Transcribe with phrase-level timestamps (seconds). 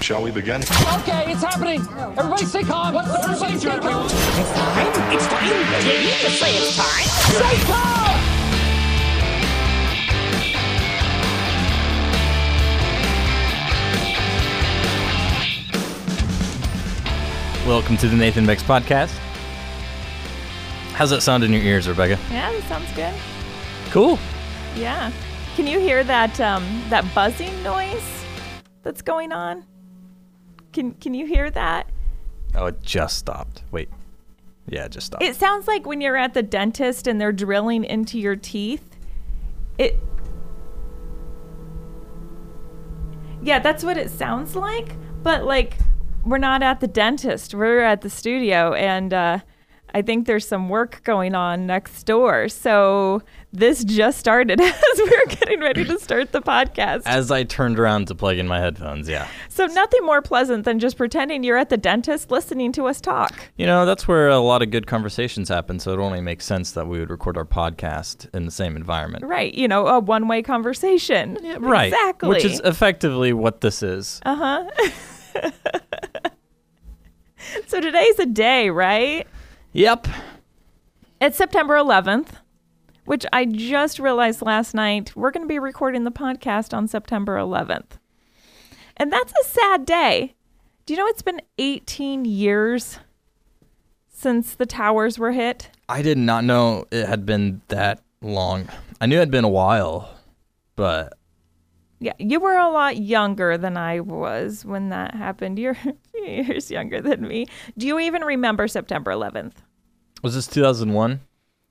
[0.00, 0.62] Shall we begin?
[0.62, 1.80] Okay, it's happening.
[2.16, 2.94] Everybody stay calm.
[2.94, 4.06] What's the procedure, everyone?
[4.06, 4.14] It's
[4.52, 5.12] time.
[5.12, 5.82] It's time.
[5.82, 7.04] Did you just say it's time?
[7.34, 8.18] Stay calm!
[17.66, 19.14] Welcome to the Nathan Bex podcast.
[20.94, 22.18] How's that sound in your ears, Rebecca?
[22.30, 23.12] Yeah, that sounds good.
[23.90, 24.18] Cool.
[24.74, 25.12] Yeah.
[25.54, 28.24] Can you hear that um, that buzzing noise
[28.82, 29.64] that's going on?
[30.78, 31.90] Can Can you hear that?
[32.54, 33.64] Oh, it just stopped.
[33.72, 33.88] Wait.
[34.68, 35.24] Yeah, it just stopped.
[35.24, 38.96] It sounds like when you're at the dentist and they're drilling into your teeth.
[39.76, 39.98] It.
[43.42, 44.94] Yeah, that's what it sounds like.
[45.24, 45.78] But like,
[46.24, 47.54] we're not at the dentist.
[47.54, 49.40] We're at the studio, and uh,
[49.92, 52.48] I think there's some work going on next door.
[52.48, 53.22] So
[53.52, 57.02] this just started as we were getting ready to start the podcast.
[57.06, 59.26] As I turned around to plug in my headphones, yeah.
[59.48, 63.50] So nothing more pleasant than just pretending you're at the dentist listening to us talk.
[63.56, 66.72] You know, that's where a lot of good conversations happen, so it only makes sense
[66.72, 69.24] that we would record our podcast in the same environment.
[69.24, 69.54] Right.
[69.54, 71.38] You know, a one way conversation.
[71.58, 71.86] Right.
[71.86, 72.28] Exactly.
[72.28, 74.20] Which is effectively what this is.
[74.24, 75.40] Uh huh.
[77.66, 79.26] so today's a day, right?
[79.72, 80.08] Yep.
[81.20, 82.28] It's September 11th,
[83.08, 85.16] which I just realized last night.
[85.16, 87.92] We're going to be recording the podcast on September 11th.
[88.98, 90.34] And that's a sad day.
[90.84, 92.98] Do you know it's been 18 years
[94.08, 95.70] since the towers were hit?
[95.88, 98.68] I did not know it had been that long.
[99.00, 100.10] I knew it had been a while,
[100.76, 101.14] but
[102.00, 105.58] Yeah, you were a lot younger than I was when that happened.
[105.58, 105.78] You're
[106.14, 107.46] years younger than me.
[107.78, 109.54] Do you even remember September 11th?
[110.22, 111.20] was this 2001?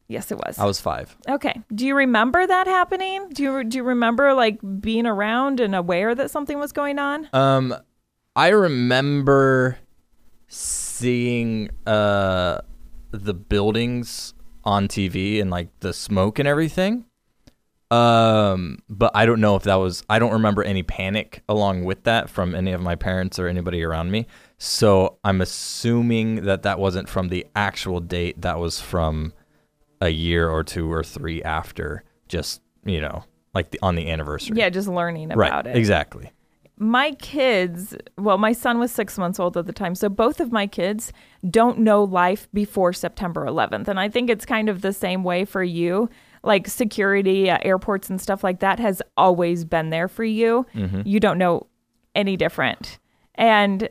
[0.08, 0.58] Yes, it was.
[0.58, 1.18] I was five.
[1.28, 1.62] Okay.
[1.74, 3.30] Do you remember that happening?
[3.30, 7.28] Do you do you remember like being around and aware that something was going on?
[7.34, 7.76] Um,
[8.36, 9.78] I remember
[10.48, 12.62] seeing uh
[13.12, 17.06] the buildings on TV and like the smoke and everything.
[17.90, 20.04] Um, but I don't know if that was.
[20.10, 23.82] I don't remember any panic along with that from any of my parents or anybody
[23.82, 24.28] around me.
[24.58, 28.42] So I'm assuming that that wasn't from the actual date.
[28.42, 29.34] That was from
[30.02, 32.04] a year or two or three after.
[32.28, 34.58] Just you know, like the, on the anniversary.
[34.58, 35.48] Yeah, just learning right.
[35.48, 35.76] about it.
[35.76, 36.32] Exactly.
[36.80, 40.52] My kids, well, my son was six months old at the time, so both of
[40.52, 41.12] my kids
[41.50, 45.44] don't know life before September 11th, and I think it's kind of the same way
[45.44, 46.08] for you.
[46.44, 50.68] Like security at airports and stuff like that has always been there for you.
[50.76, 51.02] Mm-hmm.
[51.04, 51.66] You don't know
[52.14, 53.00] any different,
[53.34, 53.90] and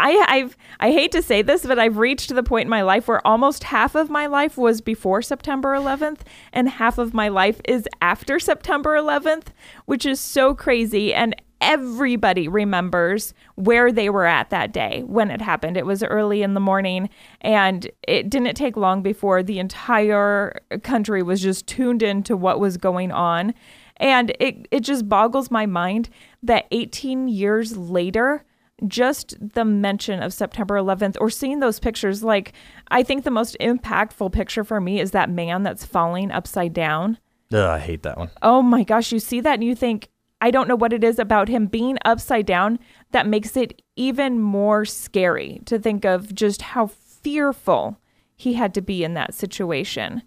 [0.00, 3.06] I, I've I hate to say this, but I've reached the point in my life
[3.06, 6.20] where almost half of my life was before September 11th,
[6.52, 9.48] and half of my life is after September 11th,
[9.84, 11.12] which is so crazy.
[11.12, 15.76] And everybody remembers where they were at that day when it happened.
[15.76, 17.10] It was early in the morning,
[17.42, 22.78] and it didn't take long before the entire country was just tuned into what was
[22.78, 23.52] going on.
[23.98, 26.08] And it, it just boggles my mind
[26.42, 28.44] that 18 years later,
[28.86, 32.52] just the mention of September 11th or seeing those pictures, like,
[32.88, 37.18] I think the most impactful picture for me is that man that's falling upside down.
[37.52, 38.30] Ugh, I hate that one.
[38.42, 40.08] Oh my gosh, you see that and you think,
[40.40, 42.78] I don't know what it is about him being upside down
[43.10, 47.98] that makes it even more scary to think of just how fearful
[48.36, 50.22] he had to be in that situation.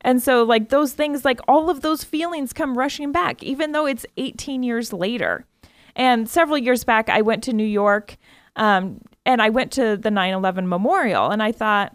[0.00, 3.84] And so, like, those things, like, all of those feelings come rushing back, even though
[3.84, 5.44] it's 18 years later.
[5.98, 8.16] And several years back, I went to New York
[8.56, 11.94] um, and I went to the 9 11 memorial and I thought,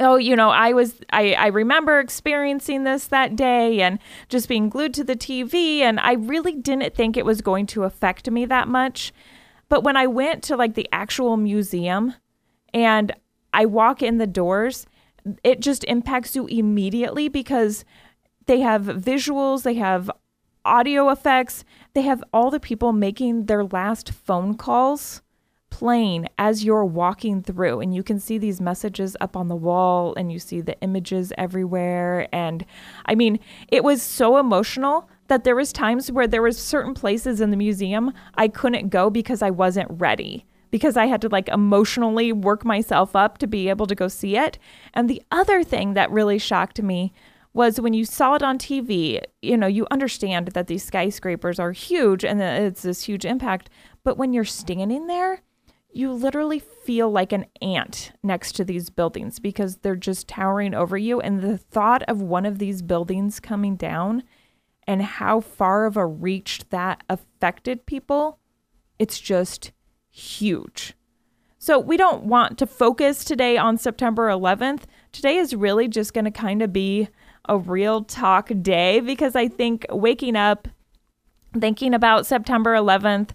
[0.00, 3.98] oh you know i was I, I remember experiencing this that day and
[4.28, 7.84] just being glued to the tv and i really didn't think it was going to
[7.84, 9.12] affect me that much.
[9.68, 12.14] But when i went to like the actual museum
[12.72, 13.12] and
[13.52, 14.86] i walk in the doors
[15.42, 17.84] it just impacts you immediately because
[18.46, 20.10] they have visuals they have
[20.64, 21.64] audio effects.
[21.94, 25.22] They have all the people making their last phone calls
[25.74, 27.80] playing as you're walking through.
[27.80, 31.32] And you can see these messages up on the wall and you see the images
[31.36, 32.28] everywhere.
[32.32, 32.64] And
[33.06, 37.40] i mean it was so emotional that there was times where there was certain places
[37.40, 41.48] in the museum i couldn't go because i wasn't ready because i had to like
[41.48, 44.58] emotionally work myself up to be able to go see it.
[44.92, 47.12] And the other thing that really shocked me
[47.54, 51.72] was when you saw it on TV, you know, you understand that these skyscrapers are
[51.72, 53.70] huge and that it's this huge impact.
[54.02, 55.40] But when you're standing there,
[55.92, 60.98] you literally feel like an ant next to these buildings because they're just towering over
[60.98, 61.20] you.
[61.20, 64.24] And the thought of one of these buildings coming down
[64.88, 68.40] and how far of a reach that affected people,
[68.98, 69.70] it's just
[70.10, 70.94] huge.
[71.58, 74.82] So we don't want to focus today on September 11th.
[75.12, 77.08] Today is really just going to kind of be
[77.48, 80.68] a real talk day because I think waking up
[81.58, 83.30] thinking about September 11th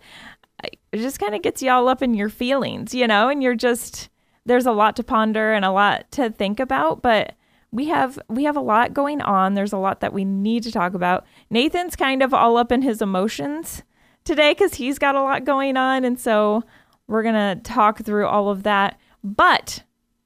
[0.91, 3.55] it just kind of gets you all up in your feelings, you know, and you're
[3.55, 4.09] just
[4.45, 7.33] there's a lot to ponder and a lot to think about, but
[7.71, 9.53] we have we have a lot going on.
[9.53, 11.25] There's a lot that we need to talk about.
[11.49, 13.83] Nathan's kind of all up in his emotions
[14.23, 16.63] today cuz he's got a lot going on and so
[17.07, 18.99] we're going to talk through all of that.
[19.23, 19.83] But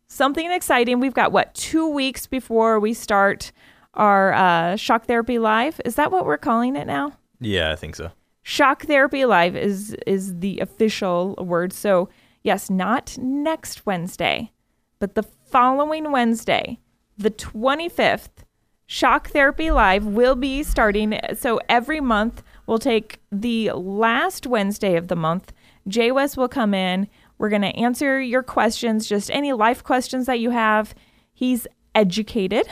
[0.08, 3.52] something exciting, we've got what 2 weeks before we start
[3.94, 5.80] our uh, shock therapy live.
[5.86, 7.14] Is that what we're calling it now?
[7.40, 8.12] Yeah, I think so.
[8.44, 11.72] Shock Therapy Live is is the official word.
[11.72, 12.10] So,
[12.44, 14.52] yes, not next Wednesday,
[15.00, 16.80] but the following Wednesday,
[17.18, 18.44] the 25th,
[18.86, 21.18] Shock Therapy Live will be starting.
[21.36, 25.54] So, every month we'll take the last Wednesday of the month.
[25.88, 27.08] Jay West will come in.
[27.38, 30.94] We're going to answer your questions, just any life questions that you have.
[31.34, 31.66] He's
[31.96, 32.68] educated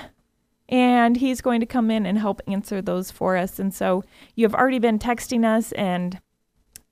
[0.71, 3.59] and he's going to come in and help answer those for us.
[3.59, 4.03] And so
[4.35, 6.19] you have already been texting us and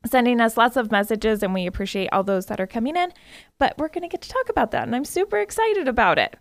[0.05, 3.11] sending us lots of messages, and we appreciate all those that are coming in.
[3.57, 6.37] But we're going to get to talk about that, and I'm super excited about it.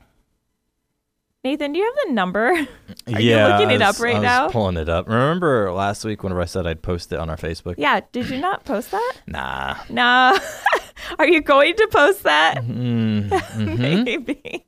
[1.45, 2.49] Nathan, do you have the number?
[3.15, 4.49] Are yeah, you looking it up right I was now?
[4.51, 5.07] Pulling it up.
[5.07, 7.77] Remember last week whenever I said I'd post it on our Facebook?
[7.79, 9.13] Yeah, did you not post that?
[9.29, 9.77] Nah.
[9.89, 10.37] Nah.
[11.19, 12.57] Are you going to post that?
[12.65, 13.77] Mm-hmm.
[13.81, 14.67] Maybe.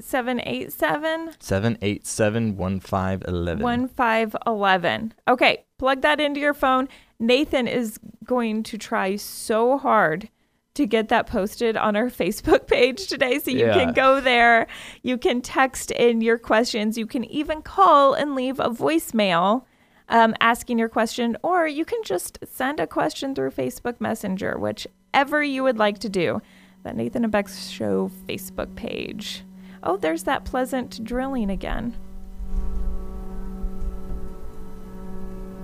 [0.00, 3.60] 787 787-1511.
[3.60, 5.14] 1511.
[5.28, 6.88] Okay, plug that into your phone.
[7.18, 10.28] Nathan is going to try so hard
[10.74, 13.38] to get that posted on our Facebook page today.
[13.38, 13.72] So you Yeah.
[13.74, 14.66] can go there.
[15.02, 16.96] You can text in your questions.
[16.96, 19.64] You can even call and leave a voicemail
[20.08, 25.42] um, asking your question, or you can just send a question through Facebook Messenger, whichever
[25.42, 26.40] you would like to do.
[26.82, 29.44] That Nathan and Beck's Show Facebook page.
[29.82, 31.94] Oh, there's that pleasant drilling again.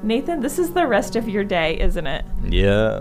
[0.03, 2.25] Nathan, this is the rest of your day, isn't it?
[2.49, 3.01] Yeah.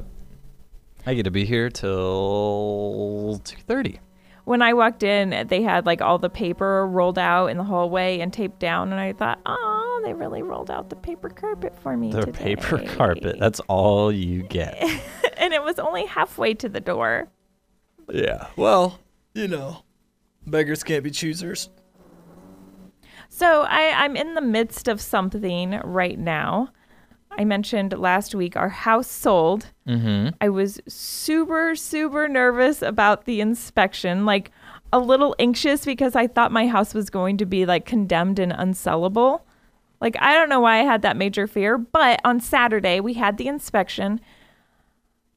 [1.05, 3.99] I get to be here till 2:30.
[4.45, 8.19] When I walked in, they had like all the paper rolled out in the hallway
[8.19, 11.97] and taped down, and I thought, oh, they really rolled out the paper carpet for
[11.97, 12.55] me The today.
[12.55, 13.37] paper carpet.
[13.39, 14.75] That's all you get.
[15.37, 17.27] and it was only halfway to the door.
[18.11, 18.47] yeah.
[18.55, 18.99] Well,
[19.33, 19.83] you know,
[20.45, 21.69] beggars can't be choosers.
[23.29, 26.69] So I, I'm in the midst of something right now.
[27.37, 29.67] I mentioned last week our house sold.
[29.87, 30.29] Mm-hmm.
[30.41, 34.51] I was super, super nervous about the inspection, like
[34.93, 38.51] a little anxious because I thought my house was going to be like condemned and
[38.51, 39.41] unsellable.
[40.01, 43.37] Like, I don't know why I had that major fear, but on Saturday we had
[43.37, 44.19] the inspection.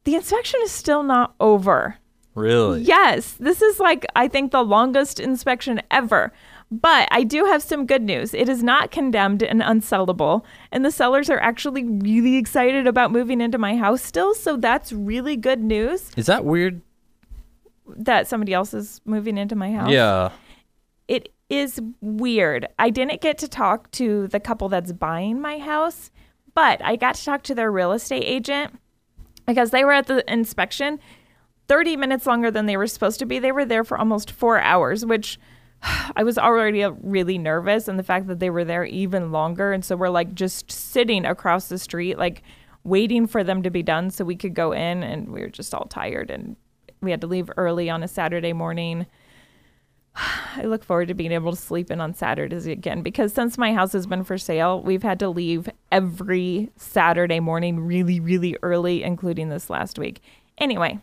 [0.04, 1.96] The inspection is still not over.
[2.34, 2.82] Really?
[2.82, 6.32] Yes, this is like, I think, the longest inspection ever.
[6.70, 8.34] But I do have some good news.
[8.34, 10.44] It is not condemned and unsellable.
[10.70, 14.34] And the sellers are actually really excited about moving into my house still.
[14.34, 16.82] So that's really good news Is that weird?
[17.96, 19.90] that somebody else is moving into my house.
[19.90, 20.30] Yeah.
[21.08, 22.68] It is weird.
[22.78, 26.10] I didn't get to talk to the couple that's buying my house,
[26.54, 28.78] but I got to talk to their real estate agent
[29.46, 31.00] because they were at the inspection
[31.68, 33.38] 30 minutes longer than they were supposed to be.
[33.38, 35.38] They were there for almost four hours, which
[35.82, 37.88] I was already really nervous.
[37.88, 39.72] And the fact that they were there even longer.
[39.72, 42.42] And so we're like just sitting across the street, like
[42.84, 45.02] waiting for them to be done so we could go in.
[45.02, 46.56] And we were just all tired and
[47.00, 49.06] we had to leave early on a Saturday morning.
[50.56, 53.72] I look forward to being able to sleep in on Saturdays again because since my
[53.72, 59.02] house has been for sale, we've had to leave every Saturday morning really, really early,
[59.02, 60.20] including this last week.
[60.58, 60.98] Anyway,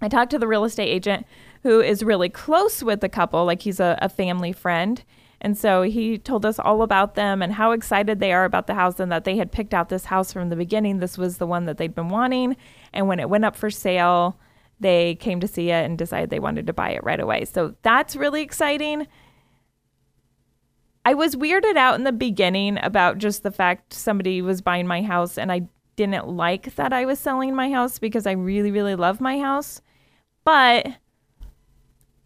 [0.00, 1.26] I talked to the real estate agent
[1.62, 5.02] who is really close with the couple, like he's a, a family friend.
[5.40, 8.74] And so he told us all about them and how excited they are about the
[8.74, 10.98] house and that they had picked out this house from the beginning.
[10.98, 12.56] This was the one that they'd been wanting.
[12.92, 14.38] And when it went up for sale,
[14.80, 17.44] they came to see it and decided they wanted to buy it right away.
[17.44, 19.06] So that's really exciting.
[21.04, 25.02] I was weirded out in the beginning about just the fact somebody was buying my
[25.02, 25.62] house and I
[25.96, 29.80] didn't like that I was selling my house because I really, really love my house.
[30.44, 30.86] But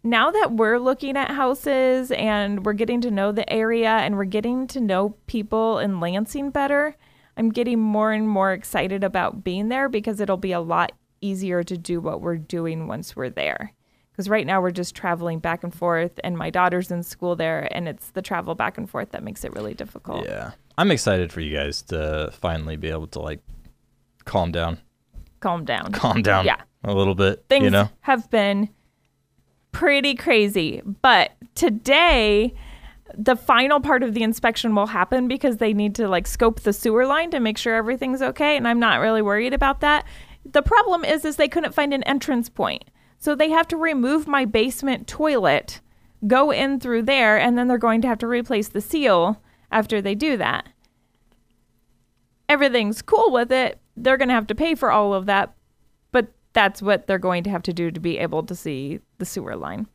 [0.03, 4.25] now that we're looking at houses and we're getting to know the area and we're
[4.25, 6.95] getting to know people in Lansing better,
[7.37, 10.91] I'm getting more and more excited about being there because it'll be a lot
[11.21, 13.71] easier to do what we're doing once we're there.
[14.11, 17.67] Because right now we're just traveling back and forth, and my daughter's in school there,
[17.71, 20.25] and it's the travel back and forth that makes it really difficult.
[20.25, 20.51] Yeah.
[20.77, 23.39] I'm excited for you guys to finally be able to like
[24.25, 24.77] calm down.
[25.39, 25.91] Calm down.
[25.93, 26.61] Calm down Yeah.
[26.83, 27.45] a little bit.
[27.49, 27.89] things you know?
[28.01, 28.69] have been
[29.73, 30.81] pretty crazy.
[31.01, 32.53] But today,
[33.13, 36.71] the final part of the inspection will happen because they need to like scope the
[36.71, 38.55] sewer line to make sure everything's okay.
[38.55, 40.05] And I'm not really worried about that.
[40.45, 42.85] The problem is, is they couldn't find an entrance point,
[43.17, 45.79] so they have to remove my basement toilet,
[46.27, 50.01] go in through there, and then they're going to have to replace the seal after
[50.01, 50.67] they do that.
[52.49, 53.79] Everything's cool with it.
[53.95, 55.55] They're going to have to pay for all of that,
[56.53, 59.55] that's what they're going to have to do to be able to see the sewer
[59.55, 59.87] line.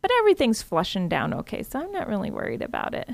[0.00, 3.08] But everything's flushing down okay, so I'm not really worried about it.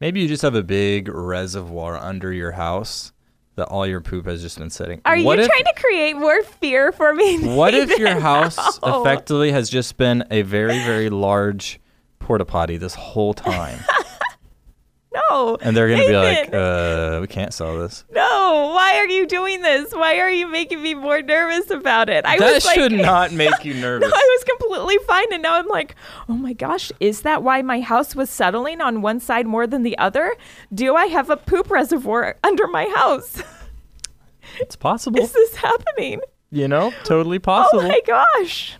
[0.00, 3.12] Maybe you just have a big reservoir under your house
[3.56, 5.00] that all your poop has just been sitting.
[5.04, 7.46] Are what you if, trying to create more fear for me?
[7.54, 11.80] What if your house effectively has just been a very, very large
[12.18, 13.78] porta potty this whole time?
[15.30, 15.56] No.
[15.60, 18.04] And they're gonna be like, uh, we can't sell this.
[18.10, 18.25] no.
[18.74, 19.92] Why are you doing this?
[19.92, 22.24] Why are you making me more nervous about it?
[22.24, 24.08] I that was like, should not make you nervous.
[24.10, 25.94] No, I was completely fine, and now I'm like,
[26.28, 29.82] oh my gosh, is that why my house was settling on one side more than
[29.82, 30.34] the other?
[30.74, 33.42] Do I have a poop reservoir under my house?
[34.58, 35.20] It's possible.
[35.20, 36.20] is this happening?
[36.50, 37.82] you know, totally possible.
[37.84, 38.78] Oh my gosh.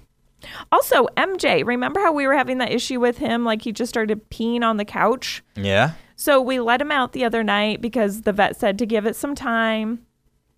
[0.72, 3.44] Also, MJ, remember how we were having that issue with him?
[3.44, 5.42] Like he just started peeing on the couch?
[5.56, 5.92] yeah.
[6.16, 9.14] So we let him out the other night because the vet said to give it
[9.14, 10.00] some time.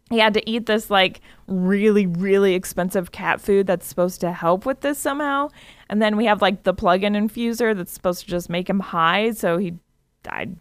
[0.09, 4.65] He had to eat this like really, really expensive cat food that's supposed to help
[4.65, 5.51] with this somehow.
[5.91, 8.81] And then we have like the plug in infuser that's supposed to just make him
[8.81, 9.75] high so he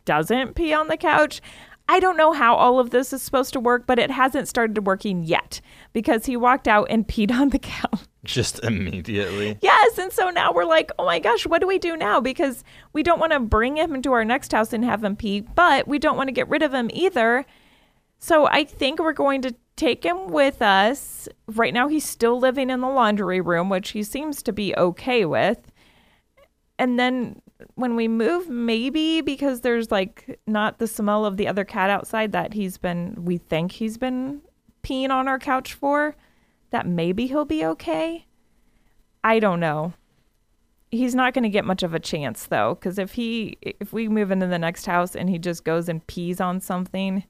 [0.05, 1.41] doesn't pee on the couch.
[1.89, 4.85] I don't know how all of this is supposed to work, but it hasn't started
[4.85, 5.61] working yet
[5.93, 8.01] because he walked out and peed on the couch.
[8.25, 9.57] Just immediately.
[9.61, 9.97] Yes.
[9.97, 12.19] And so now we're like, oh my gosh, what do we do now?
[12.19, 15.39] Because we don't want to bring him into our next house and have him pee,
[15.39, 17.45] but we don't want to get rid of him either.
[18.19, 21.29] So I think we're going to take him with us.
[21.47, 25.23] Right now, he's still living in the laundry room, which he seems to be okay
[25.23, 25.71] with.
[26.77, 27.41] And then
[27.75, 32.31] when we move, maybe because there's like not the smell of the other cat outside
[32.31, 34.41] that he's been, we think he's been
[34.83, 36.15] peeing on our couch for,
[36.69, 38.25] that maybe he'll be okay.
[39.23, 39.93] I don't know.
[40.91, 44.07] He's not going to get much of a chance though, because if he, if we
[44.07, 47.23] move into the next house and he just goes and pees on something,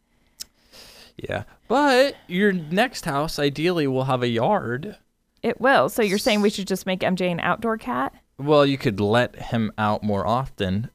[1.17, 1.43] Yeah.
[1.67, 4.97] But your next house ideally will have a yard.
[5.41, 5.89] it will.
[5.89, 8.13] So you're saying we should just make MJ an outdoor cat?
[8.39, 10.89] Well, you could let him out more often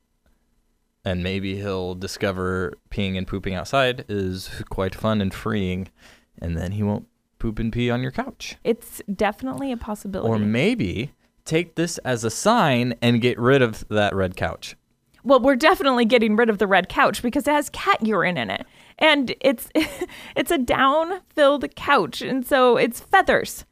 [1.05, 5.89] and maybe he'll discover peeing and pooping outside is quite fun and freeing
[6.41, 7.07] and then he won't
[7.39, 8.57] poop and pee on your couch.
[8.63, 10.31] It's definitely a possibility.
[10.31, 11.13] Or maybe
[11.45, 14.77] take this as a sign and get rid of that red couch.
[15.25, 18.51] Well, we're definitely getting rid of the red couch because it has cat urine in
[18.51, 18.67] it.
[18.99, 19.69] And it's
[20.37, 23.65] it's a down-filled couch and so it's feathers.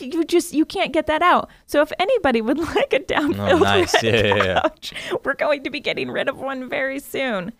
[0.00, 1.50] You just you can't get that out.
[1.66, 3.94] So if anybody would like a down-filled Oh, nice.
[3.94, 4.60] red Yeah, yeah, yeah.
[4.62, 7.52] couch, we're going to be getting rid of one very soon.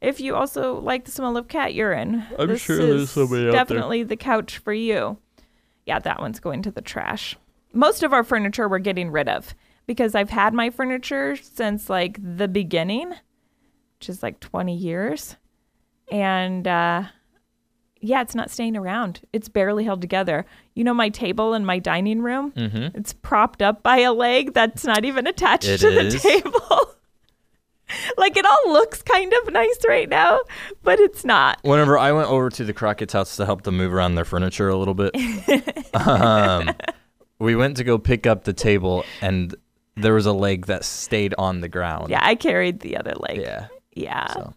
[0.00, 3.42] If you also like the smell of cat urine, I'm this sure there's is somebody
[3.48, 3.52] out there.
[3.52, 5.16] definitely the couch for you.
[5.86, 7.36] Yeah, that one's going to the trash.
[7.72, 9.54] Most of our furniture we're getting rid of
[9.86, 13.10] because I've had my furniture since like the beginning,
[13.98, 15.36] which is like 20 years.
[16.12, 17.04] And uh,
[18.04, 19.20] yeah, it's not staying around.
[19.32, 20.44] It's barely held together.
[20.74, 22.96] You know, my table in my dining room, Mm-hmm.
[22.98, 26.14] it's propped up by a leg that's not even attached It to is.
[26.14, 26.94] the table.
[28.16, 30.40] like it all looks kind of nice right now,
[30.82, 31.58] but it's not.
[31.62, 34.68] Whenever I went over to the Crockett's house to help them move around their furniture
[34.68, 35.14] a little bit,
[35.94, 36.70] um,
[37.38, 39.54] we went to go pick up the table, and
[39.96, 42.10] there was a leg that stayed on the ground.
[42.10, 43.40] Yeah, I carried the other leg.
[43.40, 43.68] Yeah.
[43.94, 44.32] Yeah.
[44.32, 44.54] So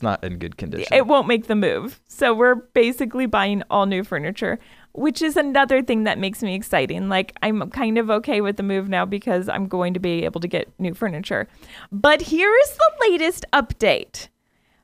[0.00, 0.88] it's not in good condition.
[0.92, 2.00] it won't make the move.
[2.08, 4.58] So we're basically buying all new furniture,
[4.92, 7.10] which is another thing that makes me exciting.
[7.10, 10.40] Like I'm kind of okay with the move now because I'm going to be able
[10.40, 11.48] to get new furniture.
[11.92, 14.28] But here is the latest update.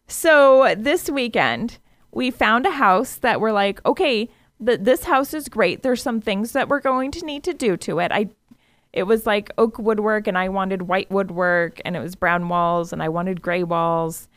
[0.07, 1.79] So this weekend,
[2.13, 4.29] we found a house that we're like, okay,
[4.65, 5.83] th- this house is great.
[5.83, 8.13] There's some things that we're going to need to do to it.
[8.13, 8.29] I
[8.93, 12.93] it was like oak woodwork and I wanted white woodwork and it was brown walls
[12.93, 14.29] and I wanted gray walls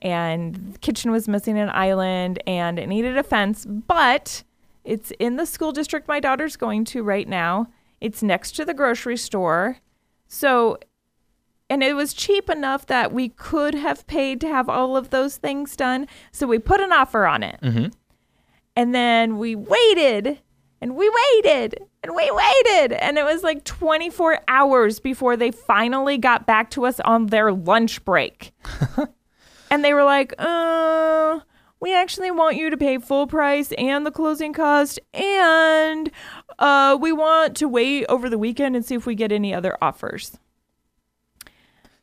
[0.00, 4.42] and the kitchen was missing an island and it needed a fence, but
[4.84, 7.66] it's in the school district my daughter's going to right now.
[8.00, 9.78] It's next to the grocery store.
[10.28, 10.78] So
[11.70, 15.36] and it was cheap enough that we could have paid to have all of those
[15.36, 16.06] things done.
[16.32, 17.58] So we put an offer on it.
[17.62, 17.88] Mm-hmm.
[18.74, 20.38] And then we waited
[20.80, 22.92] and we waited and we waited.
[22.92, 27.52] And it was like 24 hours before they finally got back to us on their
[27.52, 28.52] lunch break.
[29.70, 31.40] and they were like, uh,
[31.80, 34.98] we actually want you to pay full price and the closing cost.
[35.14, 36.10] And
[36.58, 39.76] uh, we want to wait over the weekend and see if we get any other
[39.80, 40.38] offers.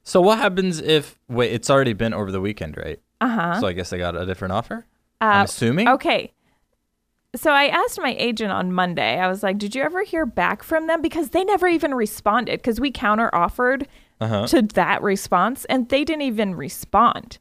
[0.04, 1.52] So what happens if wait?
[1.52, 3.00] It's already been over the weekend, right?
[3.22, 3.60] Uh huh.
[3.60, 4.86] So I guess I got a different offer.
[5.20, 5.88] I'm assuming.
[5.88, 6.32] Okay.
[7.36, 9.20] So I asked my agent on Monday.
[9.20, 12.60] I was like, "Did you ever hear back from them?" Because they never even responded.
[12.60, 13.88] Because we counter offered
[14.22, 14.46] Uh-huh.
[14.48, 17.40] to that response, and they didn't even respond.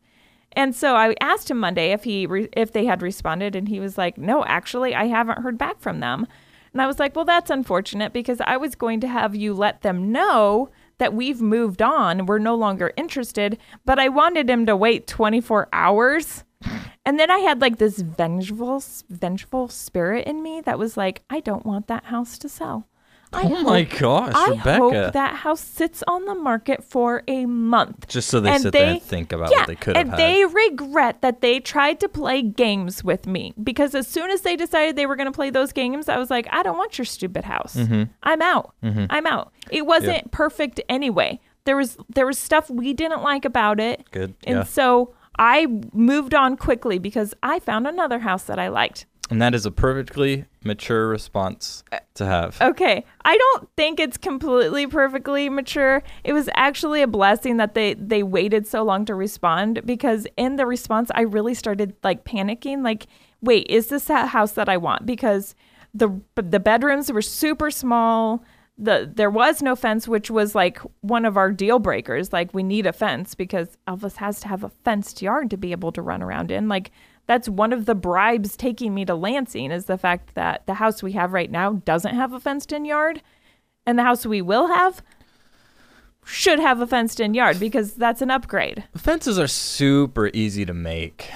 [0.56, 3.80] And so I asked him Monday if he re- if they had responded, and he
[3.80, 6.26] was like, "No, actually, I haven't heard back from them."
[6.72, 9.82] And I was like, "Well, that's unfortunate because I was going to have you let
[9.82, 14.76] them know that we've moved on, we're no longer interested, but I wanted him to
[14.76, 16.44] wait 24 hours."
[17.04, 21.40] And then I had like this vengeful vengeful spirit in me that was like, "I
[21.40, 22.86] don't want that house to sell."
[23.34, 24.78] I Oh my hope- gosh, I Rebecca!
[24.78, 28.08] hope that house sits on the market for a month.
[28.08, 30.10] Just so they And sit there and think about yeah, what they could have and
[30.10, 30.18] had.
[30.20, 34.56] they regret that they tried to play games with me because as soon as they
[34.56, 37.04] decided they were going to play those games, I was like, I don't want your
[37.04, 37.74] stupid house.
[37.76, 38.04] Mm-hmm.
[38.22, 38.74] I'm out.
[38.82, 39.52] I'm out.
[39.70, 41.40] It wasn't perfect anyway.
[41.64, 44.10] There was there was stuff we didn't like about it.
[44.10, 44.62] Good, And yeah.
[44.64, 49.06] so I moved on quickly because I found another house that I liked.
[49.30, 51.82] And that is a perfectly mature response
[52.14, 52.60] to have.
[52.60, 53.04] Okay.
[53.24, 56.02] I don't think it's completely perfectly mature.
[56.24, 60.56] It was actually a blessing that they they waited so long to respond because in
[60.56, 63.06] the response I really started like panicking like
[63.40, 65.06] wait, is this that house that I want?
[65.06, 65.54] Because
[65.94, 68.42] the the bedrooms were super small.
[68.76, 72.32] The there was no fence which was like one of our deal breakers.
[72.32, 75.72] Like we need a fence because Elvis has to have a fenced yard to be
[75.72, 76.68] able to run around in.
[76.68, 76.90] Like
[77.26, 81.02] that's one of the bribes taking me to Lansing is the fact that the house
[81.02, 83.22] we have right now doesn't have a fenced in yard
[83.86, 85.02] and the house we will have
[86.24, 88.84] should have a fenced in yard because that's an upgrade.
[88.96, 91.30] Fences are super easy to make.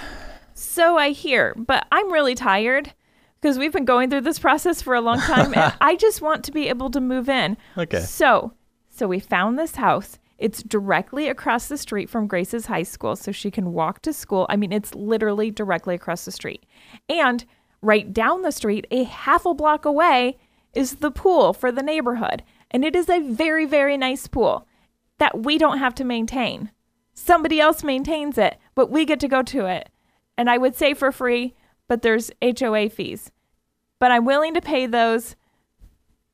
[0.55, 2.93] So I hear, but I'm really tired
[3.41, 6.45] because we've been going through this process for a long time and I just want
[6.45, 7.57] to be able to move in.
[7.77, 8.01] Okay.
[8.01, 8.53] So,
[8.89, 10.19] so we found this house.
[10.39, 14.47] It's directly across the street from Grace's high school so she can walk to school.
[14.49, 16.65] I mean, it's literally directly across the street.
[17.09, 17.45] And
[17.83, 20.39] right down the street, a half a block away,
[20.75, 22.45] is the pool for the neighborhood.
[22.71, 24.67] And it is a very, very nice pool
[25.19, 26.71] that we don't have to maintain.
[27.15, 29.89] Somebody else maintains it, but we get to go to it.
[30.37, 31.55] And I would say for free,
[31.89, 33.31] but there's HOA fees.
[33.99, 35.35] But I'm willing to pay those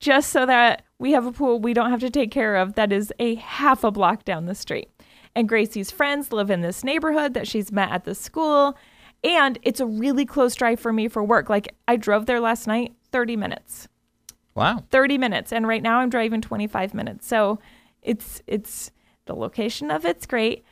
[0.00, 2.92] just so that we have a pool we don't have to take care of that
[2.92, 4.90] is a half a block down the street.
[5.34, 8.76] And Gracie's friends live in this neighborhood that she's met at the school.
[9.22, 11.48] And it's a really close drive for me for work.
[11.48, 13.88] Like I drove there last night, 30 minutes.
[14.54, 14.84] Wow.
[14.90, 17.26] 30 minutes and right now I'm driving 25 minutes.
[17.26, 17.58] So
[18.02, 18.90] it's it's
[19.24, 20.64] the location of it's great.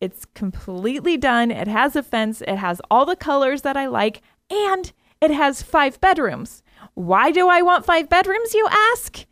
[0.00, 1.50] It's completely done.
[1.50, 2.42] It has a fence.
[2.42, 6.62] It has all the colors that I like and it has 5 bedrooms.
[6.94, 9.24] Why do I want 5 bedrooms you ask?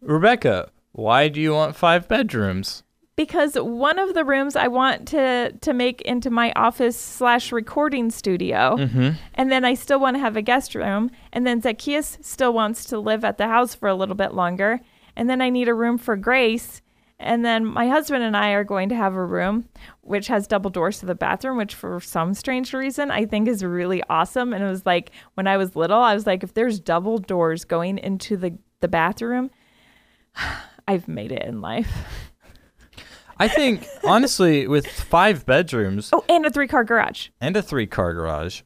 [0.00, 2.82] Rebecca, why do you want five bedrooms?
[3.16, 8.10] because one of the rooms I want to to make into my office slash recording
[8.10, 9.10] studio, mm-hmm.
[9.34, 12.84] and then I still want to have a guest room, and then Zacchaeus still wants
[12.86, 14.80] to live at the house for a little bit longer,
[15.16, 16.82] and then I need a room for Grace,
[17.18, 19.68] and then my husband and I are going to have a room
[20.02, 23.64] which has double doors to the bathroom, which for some strange reason I think is
[23.64, 24.52] really awesome.
[24.52, 27.64] And it was like when I was little, I was like, if there's double doors
[27.64, 29.50] going into the the bathroom,
[30.88, 31.90] I've made it in life.
[33.38, 37.28] I think honestly, with five bedrooms Oh, and a three car garage.
[37.40, 38.62] and a three car garage,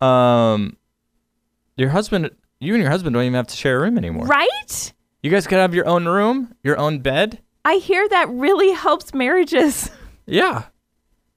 [0.00, 0.76] um,
[1.76, 4.26] your husband, you and your husband don't even have to share a room anymore.
[4.26, 4.92] Right?
[5.22, 7.40] You guys could have your own room, your own bed.
[7.66, 9.90] I hear that really helps marriages.
[10.28, 10.64] Yeah.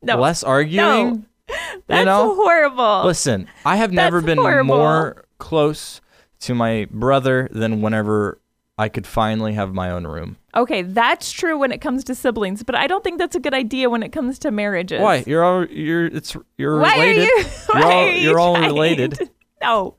[0.01, 0.17] No.
[0.19, 1.27] Less arguing.
[1.87, 2.33] That's know?
[2.35, 3.03] horrible.
[3.05, 4.77] Listen, I have never That's been horrible.
[4.77, 6.01] more close
[6.39, 8.39] to my brother than whenever
[8.79, 10.37] I could finally have my own room.
[10.55, 13.53] Okay, that's true when it comes to siblings, but I don't think that's a good
[13.53, 15.01] idea when it comes to marriages.
[15.01, 15.23] Why?
[15.27, 17.19] You're all you're it's you're Why related.
[17.19, 17.45] are you?
[17.67, 19.11] Why You're all, are you you're all related.
[19.15, 19.29] to-
[19.61, 19.95] No,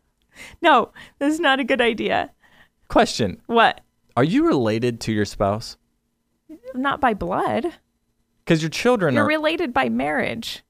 [0.62, 0.90] no,
[1.20, 2.30] this is not a good idea.
[2.88, 3.82] Question: What?
[4.16, 5.76] Are you related to your spouse?
[6.74, 7.72] Not by blood.
[8.44, 9.28] Because your children You're are.
[9.28, 10.62] related by marriage.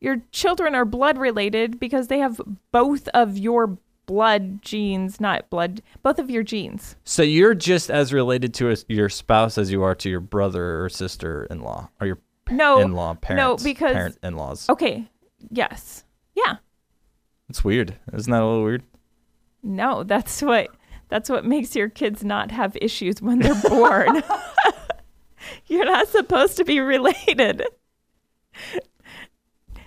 [0.00, 2.40] Your children are blood related because they have
[2.72, 6.96] both of your blood genes, not blood, both of your genes.
[7.04, 10.84] So you're just as related to a, your spouse as you are to your brother
[10.84, 12.18] or sister-in-law or your
[12.50, 13.64] No, in-law parents.
[13.64, 14.68] no, because parent-in-laws.
[14.68, 15.08] okay,
[15.50, 16.04] yes,
[16.34, 16.56] yeah,
[17.48, 17.94] It's weird.
[18.12, 18.82] Isn't that a little weird?
[19.62, 20.68] no, that's what
[21.08, 24.22] that's what makes your kids not have issues when they're born.
[25.66, 27.62] You're not supposed to be related.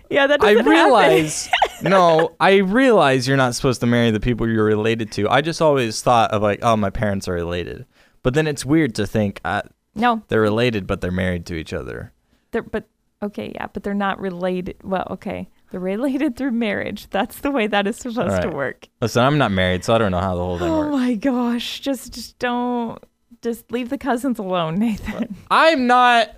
[0.09, 1.49] Yeah, that I realize.
[1.81, 5.29] no, I realize you're not supposed to marry the people you're related to.
[5.29, 7.85] I just always thought of like, oh, my parents are related.
[8.23, 9.63] But then it's weird to think uh,
[9.95, 12.13] no, they're related, but they're married to each other.
[12.51, 12.85] they're but
[13.21, 14.77] okay, yeah, but they're not related.
[14.81, 17.09] Well, okay, they're related through marriage.
[17.09, 18.87] That's the way that is supposed to work.
[19.01, 20.91] Listen, I'm not married, so I don't know how the whole thing Oh works.
[20.93, 23.01] my gosh, just, just don't
[23.41, 25.35] just leave the cousins alone, Nathan.
[25.49, 26.29] I'm not.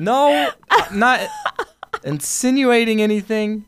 [0.00, 1.20] No, I'm not
[2.02, 3.66] insinuating anything.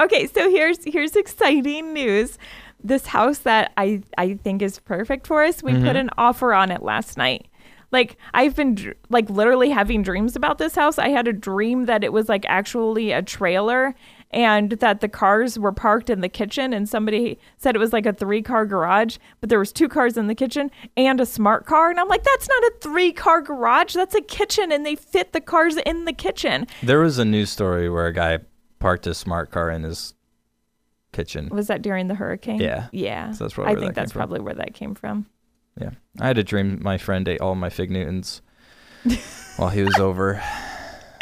[0.00, 2.38] Okay, so here's here's exciting news.
[2.82, 5.62] This house that I I think is perfect for us.
[5.62, 5.96] We put mm-hmm.
[5.96, 7.48] an offer on it last night.
[7.90, 10.98] Like I've been dr- like literally having dreams about this house.
[10.98, 13.94] I had a dream that it was like actually a trailer
[14.32, 18.06] and that the cars were parked in the kitchen and somebody said it was like
[18.06, 21.66] a three car garage, but there was two cars in the kitchen and a smart
[21.66, 24.96] car and I'm like that's not a three car garage, that's a kitchen and they
[24.96, 26.66] fit the cars in the kitchen.
[26.82, 28.38] There was a news story where a guy
[28.78, 30.14] parked his smart car in his
[31.12, 31.48] kitchen.
[31.50, 32.60] Was that during the hurricane?
[32.60, 32.88] Yeah.
[32.92, 33.32] Yeah.
[33.32, 34.20] So that's probably I think that that's from.
[34.20, 35.26] probably where that came from.
[35.80, 35.90] Yeah.
[36.20, 38.42] I had a dream my friend ate all my fig Newtons
[39.56, 40.42] while he was over.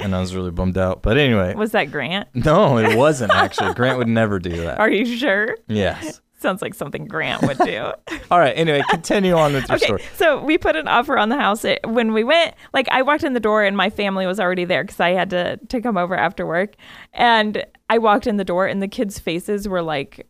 [0.03, 1.03] And I was really bummed out.
[1.03, 1.55] But anyway.
[1.55, 2.29] Was that Grant?
[2.35, 3.75] No, it wasn't actually.
[3.75, 4.79] Grant would never do that.
[4.79, 5.57] Are you sure?
[5.69, 6.21] Yes.
[6.41, 7.93] Sounds like something Grant would do.
[8.31, 8.57] All right.
[8.57, 10.03] Anyway, continue on with your okay, story.
[10.15, 11.67] so we put an offer on the house.
[11.67, 14.65] It, when we went, like I walked in the door and my family was already
[14.65, 16.77] there because I had to to come over after work.
[17.13, 20.27] And I walked in the door and the kids' faces were like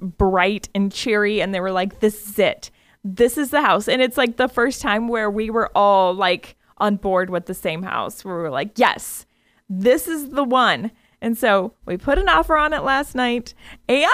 [0.00, 2.72] bright and cheery, and they were like, "This is it.
[3.04, 6.56] This is the house." And it's like the first time where we were all like
[6.82, 8.24] on board with the same house.
[8.24, 9.24] Where we were like, "Yes,
[9.70, 10.90] this is the one."
[11.20, 13.54] And so we put an offer on it last night,
[13.88, 14.06] and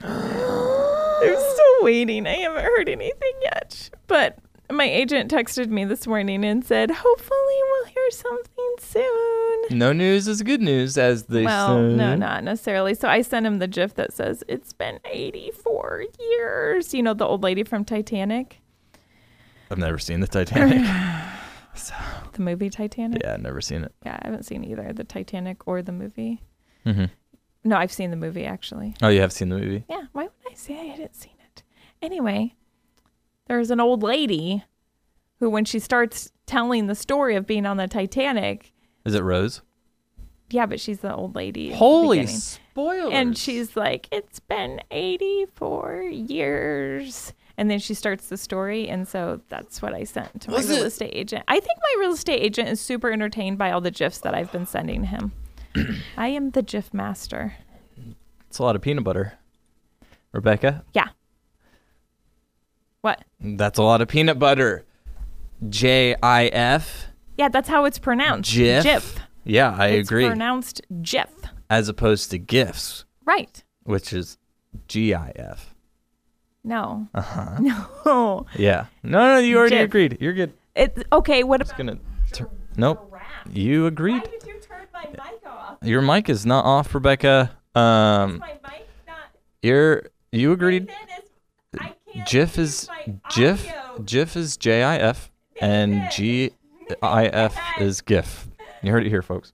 [0.02, 2.26] I'm still waiting.
[2.26, 3.90] I haven't heard anything yet.
[4.06, 4.38] But
[4.70, 9.78] my agent texted me this morning and said, hopefully we'll hear something soon.
[9.78, 11.94] No news is good news, as they Well, say.
[11.96, 12.94] no, not necessarily.
[12.94, 16.92] So I sent him the gif that says, it's been 84 years.
[16.92, 18.60] You know, the old lady from Titanic,
[19.70, 20.82] I've never seen the Titanic.
[22.32, 23.22] the movie Titanic.
[23.24, 23.94] yeah, I've never seen it.
[24.04, 26.42] Yeah, I haven't seen either the Titanic or the movie.
[26.84, 27.06] Mm-hmm.
[27.64, 28.94] No, I've seen the movie actually.
[29.02, 29.84] Oh, you have seen the movie?
[29.88, 31.62] Yeah, why would I say I hadn't seen it?
[32.02, 32.54] Anyway,
[33.46, 34.64] there's an old lady
[35.40, 38.72] who, when she starts telling the story of being on the Titanic,
[39.04, 39.62] Is it Rose?
[40.50, 41.72] yeah, but she's the old lady.
[41.72, 43.12] Holy spoilers!
[43.12, 47.32] And she's like, it's been 84 years.
[47.58, 48.88] And then she starts the story.
[48.88, 51.44] And so that's what I sent to my Was real it- estate agent.
[51.48, 54.52] I think my real estate agent is super entertained by all the GIFs that I've
[54.52, 55.32] been sending him.
[56.16, 57.54] I am the GIF master.
[58.48, 59.34] it's a lot of peanut butter.
[60.32, 61.08] Rebecca, Yeah.
[63.00, 63.24] What?
[63.40, 64.84] that's a lot of peanut butter.
[65.68, 67.06] J I F.
[67.38, 68.50] Yeah, that's how it's pronounced.
[68.52, 68.82] Jif?
[68.82, 69.18] GIF.
[69.44, 70.26] Yeah, I it's agree.
[70.26, 71.30] pronounced GIF.
[71.70, 73.62] As opposed to gifs Right.
[73.84, 74.38] which is
[74.88, 75.14] G
[76.66, 77.06] No.
[77.14, 77.58] Uh-huh.
[78.04, 78.46] No.
[78.56, 78.86] Yeah.
[79.04, 79.84] No, no, you already Jif.
[79.84, 80.18] agreed.
[80.20, 80.52] You're good.
[80.74, 81.44] It's okay.
[81.44, 81.98] What about Gonna.
[82.32, 83.14] Tur- nope.
[83.52, 84.14] You agreed.
[84.22, 85.78] Why did you turn my mic off?
[85.82, 87.52] Your mic is not off, Rebecca.
[87.76, 89.16] Um, My mic not.
[89.62, 90.90] you're you agreed.
[91.78, 92.88] I can't GIF is
[93.34, 93.72] GIF.
[94.04, 96.50] GIF is J I F, and G
[97.00, 98.48] I F is GIF.
[98.82, 99.52] You heard it here, folks.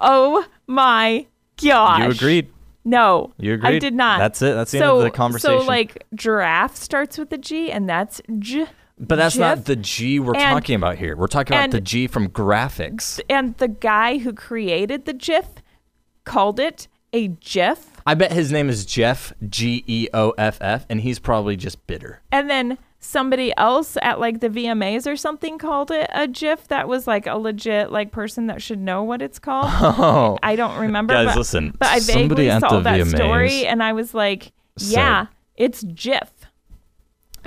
[0.00, 1.26] Oh my
[1.62, 2.00] gosh.
[2.04, 2.48] You agreed.
[2.88, 3.32] No.
[3.38, 3.76] You agreed.
[3.76, 4.18] I did not.
[4.18, 4.54] That's it.
[4.54, 5.60] That's the so, end of the conversation.
[5.60, 8.66] So like giraffe starts with a G and that's J.
[8.98, 11.16] but that's not the G we're And- talking about here.
[11.16, 13.20] We're talking about and- the G from graphics.
[13.28, 15.46] And the guy who created the GIF
[16.24, 18.00] called it a GIF.
[18.06, 21.86] I bet his name is Jeff G E O F F, and he's probably just
[21.86, 22.20] bitter.
[22.32, 26.88] And then somebody else at like the VMAs or something called it a GIF that
[26.88, 29.70] was like a legit like person that should know what it's called.
[30.00, 31.14] Oh, I don't remember.
[31.14, 34.52] Guys, but, listen, But I somebody vaguely saw that VMAs story and I was like,
[34.76, 36.30] said- yeah, it's GIF.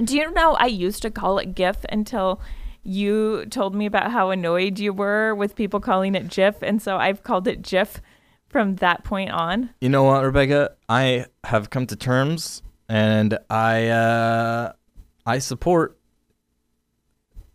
[0.04, 2.42] Do you know I used to call it GIF until
[2.84, 6.98] you told me about how annoyed you were with people calling it GIF, and so
[6.98, 8.02] I've called it GIF
[8.48, 9.70] from that point on.
[9.82, 10.72] You know what, Rebecca?
[10.90, 14.72] I have come to terms, and I uh,
[15.26, 15.98] I support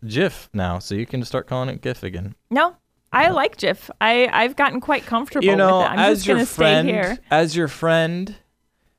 [0.05, 2.35] GIF now, so you can start calling it GIF again.
[2.49, 2.75] No,
[3.11, 3.89] I like GIF.
[3.99, 5.91] I I've gotten quite comfortable you know, with it.
[5.91, 7.17] I'm as just your gonna friend, stay here.
[7.31, 8.35] as your friend,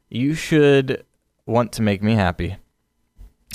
[0.09, 1.05] you should
[1.47, 2.57] want to make me happy.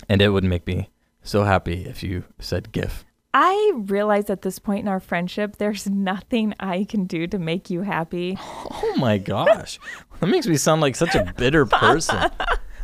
[0.09, 0.89] And it would make me
[1.21, 3.05] so happy if you said GIF.
[3.35, 7.69] I realize at this point in our friendship, there's nothing I can do to make
[7.69, 8.37] you happy.
[8.39, 9.79] Oh my gosh.
[10.19, 12.29] that makes me sound like such a bitter person.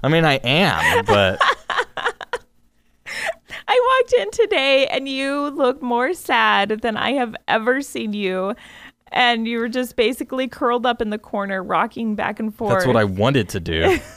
[0.01, 1.39] I mean, I am, but
[3.69, 8.55] I walked in today and you looked more sad than I have ever seen you.
[9.11, 12.73] And you were just basically curled up in the corner, rocking back and forth.
[12.73, 13.99] that's what I wanted to do.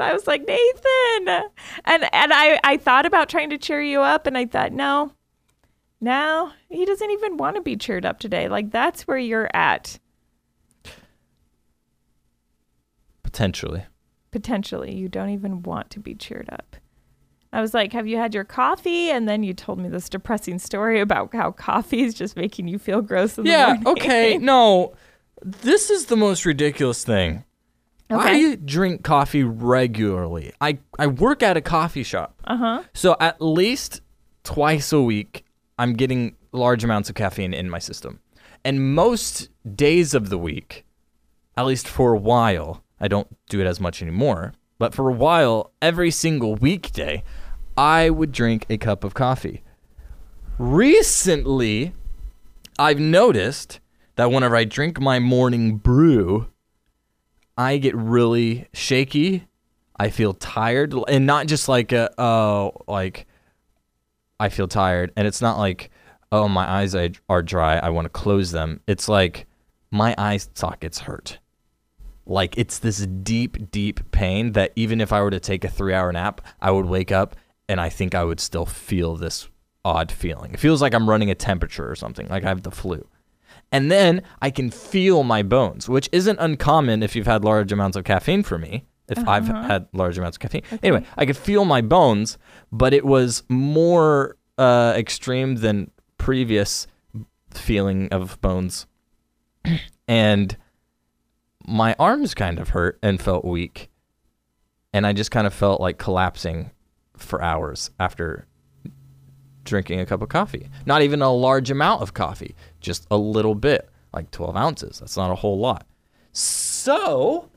[0.00, 1.50] And I was like, Nathan.
[1.84, 5.12] And and I, I thought about trying to cheer you up and I thought, no,
[6.00, 8.48] no, he doesn't even want to be cheered up today.
[8.48, 9.98] Like that's where you're at.
[13.22, 13.84] Potentially.
[14.30, 14.94] Potentially.
[14.94, 16.76] You don't even want to be cheered up.
[17.52, 19.10] I was like, Have you had your coffee?
[19.10, 22.78] And then you told me this depressing story about how coffee is just making you
[22.78, 23.88] feel gross in the Yeah, morning.
[23.88, 24.38] okay.
[24.40, 24.94] No.
[25.42, 27.44] This is the most ridiculous thing.
[28.10, 28.52] Okay.
[28.52, 30.52] I drink coffee regularly.
[30.60, 32.40] I, I work at a coffee shop.
[32.44, 32.82] Uh huh.
[32.92, 34.00] So at least
[34.44, 35.44] twice a week,
[35.78, 38.20] I'm getting large amounts of caffeine in my system.
[38.64, 40.84] And most days of the week,
[41.56, 45.12] at least for a while, I don't do it as much anymore, but for a
[45.14, 47.22] while, every single weekday,
[47.80, 49.62] I would drink a cup of coffee.
[50.58, 51.94] Recently,
[52.78, 53.80] I've noticed
[54.16, 56.48] that whenever I drink my morning brew,
[57.56, 59.48] I get really shaky.
[59.98, 63.26] I feel tired, and not just like a oh, like
[64.38, 65.90] I feel tired, and it's not like
[66.30, 67.78] oh my eyes are- dry.
[67.78, 68.80] I want to close them.
[68.86, 69.46] It's like
[69.90, 71.38] my eye sockets hurt.
[72.26, 76.12] Like it's this deep, deep pain that even if I were to take a three-hour
[76.12, 77.36] nap, I would wake up
[77.70, 79.48] and I think I would still feel this
[79.84, 80.52] odd feeling.
[80.52, 83.06] It feels like I'm running a temperature or something, like I have the flu.
[83.70, 87.96] And then I can feel my bones, which isn't uncommon if you've had large amounts
[87.96, 88.86] of caffeine for me.
[89.08, 90.62] If I've had large amounts of caffeine.
[90.82, 92.38] Anyway, I could feel my bones,
[92.70, 96.88] but it was more uh, extreme than previous
[97.52, 98.86] feeling of bones.
[100.08, 100.56] and
[101.66, 103.90] my arms kind of hurt and felt weak.
[104.92, 106.70] And I just kind of felt like collapsing
[107.22, 108.46] for hours after
[109.64, 110.68] drinking a cup of coffee.
[110.86, 115.00] Not even a large amount of coffee, just a little bit, like 12 ounces.
[115.00, 115.86] That's not a whole lot.
[116.32, 117.48] So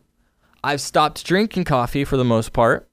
[0.63, 2.89] I've stopped drinking coffee for the most part,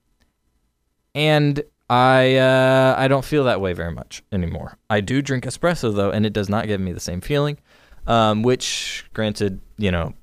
[1.14, 4.78] and I uh, I don't feel that way very much anymore.
[4.88, 7.58] I do drink espresso though, and it does not give me the same feeling.
[8.06, 10.14] Um, which, granted, you know,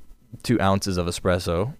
[0.43, 1.75] two ounces of espresso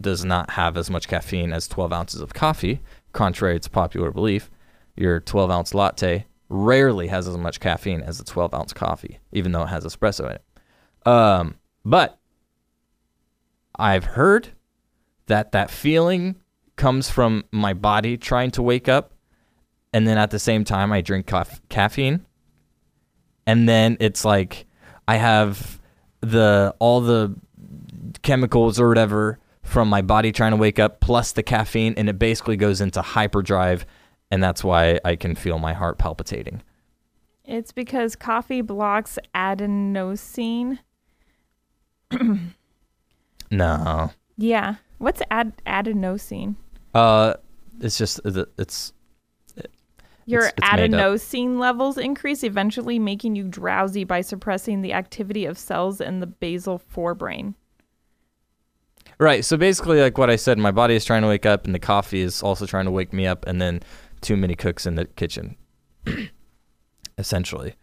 [0.00, 2.80] does not have as much caffeine as 12 ounces of coffee,
[3.14, 4.50] contrary to popular belief.
[4.96, 9.52] Your 12 ounce latte rarely has as much caffeine as a 12 ounce coffee, even
[9.52, 11.08] though it has espresso in it.
[11.08, 12.18] Um, but
[13.76, 14.50] I've heard
[15.26, 16.36] that that feeling
[16.76, 19.14] comes from my body trying to wake up,
[19.92, 22.24] and then at the same time, I drink caff- caffeine,
[23.46, 24.66] and then it's like
[25.06, 25.80] I have
[26.20, 27.34] the all the
[28.22, 32.18] chemicals or whatever from my body trying to wake up plus the caffeine and it
[32.18, 33.84] basically goes into hyperdrive
[34.30, 36.62] and that's why I can feel my heart palpitating.
[37.44, 40.78] It's because coffee blocks adenosine.
[43.50, 44.10] No.
[44.36, 44.76] Yeah.
[44.98, 46.56] What's ad- adenosine?
[46.94, 47.34] Uh
[47.80, 48.92] it's just it's
[50.26, 55.58] Your It's- it's adenosine levels increase, eventually making you drowsy by suppressing the activity of
[55.58, 57.54] cells in the basal forebrain.
[59.18, 59.44] Right.
[59.44, 61.78] So basically like what I said, my body is trying to wake up and the
[61.78, 63.80] coffee is also trying to wake me up and then
[64.20, 65.56] too many cooks in the kitchen.
[67.18, 67.74] Essentially.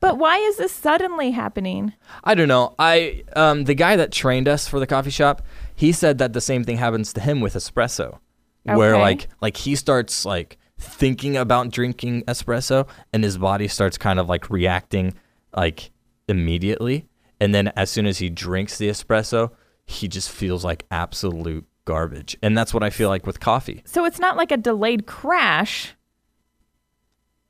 [0.00, 1.92] But why is this suddenly happening?
[2.24, 2.74] I don't know.
[2.78, 5.42] I um the guy that trained us for the coffee shop,
[5.76, 8.18] he said that the same thing happens to him with espresso.
[8.64, 14.18] Where like like he starts like thinking about drinking espresso and his body starts kind
[14.18, 15.14] of like reacting
[15.54, 15.90] like
[16.28, 17.06] immediately
[17.40, 19.50] and then as soon as he drinks the espresso,
[19.90, 22.36] he just feels like absolute garbage.
[22.42, 23.82] And that's what I feel like with coffee.
[23.84, 25.94] So it's not like a delayed crash.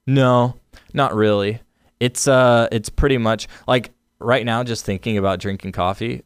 [0.06, 0.56] No,
[0.92, 1.60] not really.
[2.00, 6.22] It's uh it's pretty much like right now just thinking about drinking coffee.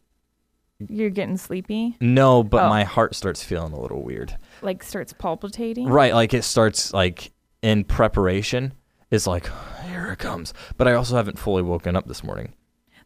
[0.89, 2.69] You're getting sleepy, No, but Oh.
[2.69, 4.37] my heart starts feeling a little weird.
[4.61, 5.87] like starts palpitating.
[5.87, 8.73] Right, like it starts like in preparation.
[9.11, 9.49] It's like
[9.85, 10.53] here it comes.
[10.77, 12.53] But I also haven't fully woken up this morning.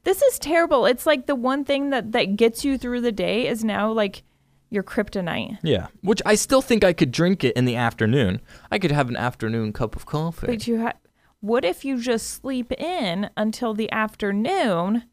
[0.09, 0.87] This is terrible.
[0.87, 4.23] It's like the one thing that that gets you through the day is now like
[4.71, 5.59] your kryptonite.
[5.61, 8.41] Yeah, which I still think I could drink it in the afternoon.
[8.71, 10.47] I could have an afternoon cup of coffee.
[10.47, 10.95] But you ha-
[11.41, 15.03] what if you just sleep in until the afternoon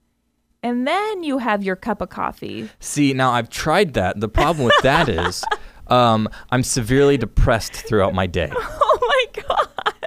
[0.62, 2.70] and then you have your cup of coffee.
[2.80, 4.18] See, now I've tried that.
[4.18, 5.44] The problem with that is
[5.88, 8.50] um, I'm severely depressed throughout my day.
[8.88, 9.42] Oh my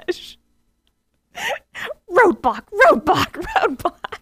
[0.08, 0.36] gosh.
[2.10, 4.19] Roadblock, roadblock, roadblock.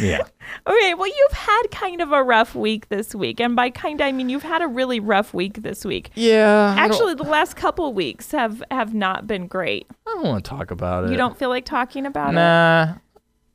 [0.00, 0.22] Yeah.
[0.66, 3.38] Okay, well, you've had kind of a rough week this week.
[3.38, 6.10] And by kind, I mean you've had a really rough week this week.
[6.14, 6.74] Yeah.
[6.78, 9.86] Actually, the last couple weeks have, have not been great.
[10.06, 11.10] I don't want to talk about it.
[11.10, 12.36] You don't feel like talking about it?
[12.36, 12.94] Nah.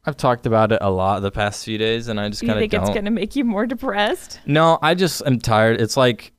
[0.06, 2.60] I've talked about it a lot the past few days, and I just you kind
[2.60, 2.82] of think don't.
[2.84, 4.40] it's going to make you more depressed?
[4.46, 5.82] No, I just am tired.
[5.82, 6.32] It's like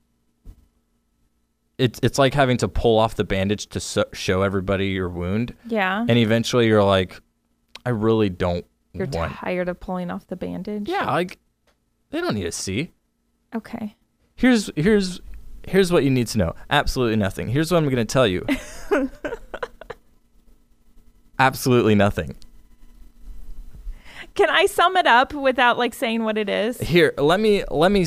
[1.78, 5.54] it's it's like having to pull off the bandage to so- show everybody your wound,
[5.66, 6.04] Yeah.
[6.08, 7.20] and eventually you're like,
[7.84, 10.88] I really don't You're tired of pulling off the bandage?
[10.88, 11.38] Yeah, like
[12.10, 12.92] they don't need to see.
[13.54, 13.96] Okay.
[14.36, 15.20] Here's here's
[15.66, 16.54] here's what you need to know.
[16.70, 17.48] Absolutely nothing.
[17.48, 18.46] Here's what I'm going to tell you.
[21.38, 22.36] Absolutely nothing.
[24.34, 26.78] Can I sum it up without like saying what it is?
[26.80, 28.04] Here, let me let me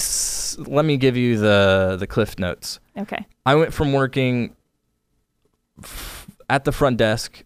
[0.57, 2.79] let me give you the the cliff notes.
[2.97, 3.25] Okay.
[3.45, 4.53] I went from working
[5.81, 7.43] f- at the front desk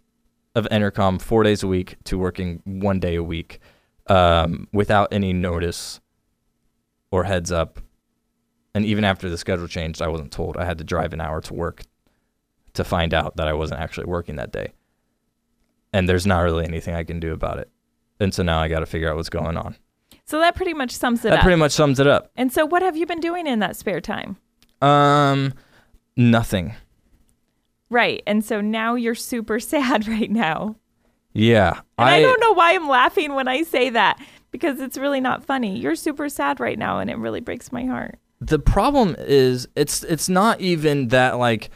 [0.55, 3.59] of Entercom four days a week to working one day a week
[4.07, 5.99] um, without any notice
[7.11, 7.79] or heads up.
[8.73, 10.57] And even after the schedule changed, I wasn't told.
[10.57, 11.83] I had to drive an hour to work
[12.73, 14.71] to find out that I wasn't actually working that day.
[15.93, 17.69] And there's not really anything I can do about it.
[18.19, 19.75] And so now I got to figure out what's going on.
[20.25, 21.37] So that pretty much sums it That up.
[21.39, 22.31] That pretty much sums it up.
[22.37, 24.37] and so what have you been doing in that spare time?
[24.81, 25.53] Um,
[26.15, 26.73] nothing.
[27.91, 28.23] Right.
[28.25, 30.77] And so now you're super sad right now.
[31.33, 35.21] Yeah, And I, don't know why I'm laughing when I say that because it's really
[35.21, 35.77] not funny.
[35.79, 38.17] You're super sad right now and it really breaks my heart.
[38.41, 41.69] the problem is it's it's not even that like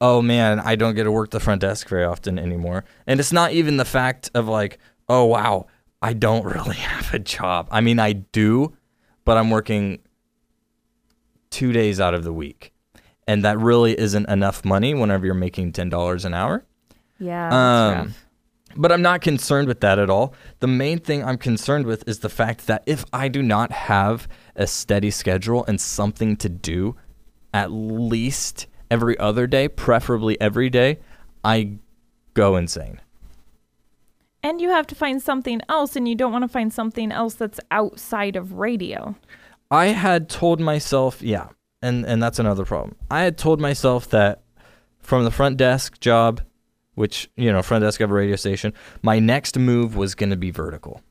[0.00, 3.32] oh man i don't get to work the front desk very often anymore and it's
[3.32, 4.78] not even the fact of like
[5.08, 5.64] oh wow
[6.02, 8.76] i don't really have a job i mean i do
[9.24, 9.98] but i'm working
[11.50, 12.72] two days out of the week
[13.28, 16.64] and that really isn't enough money whenever you're making $10 an hour
[17.20, 18.00] Yeah.
[18.00, 18.14] um,
[18.76, 20.34] but I'm not concerned with that at all.
[20.60, 24.26] The main thing I'm concerned with is the fact that if I do not have
[24.56, 26.96] a steady schedule and something to do
[27.54, 30.98] at least every other day, preferably every day,
[31.44, 31.78] I
[32.34, 33.00] go insane.
[34.42, 37.34] and you have to find something else and you don't want to find something else
[37.34, 39.16] that's outside of radio.
[39.70, 41.48] I had told myself, yeah,
[41.82, 42.96] and and that's another problem.
[43.10, 44.42] I had told myself that
[45.00, 46.40] from the front desk job,
[46.94, 50.36] which you know, front desk of a radio station, my next move was going to
[50.36, 51.02] be vertical.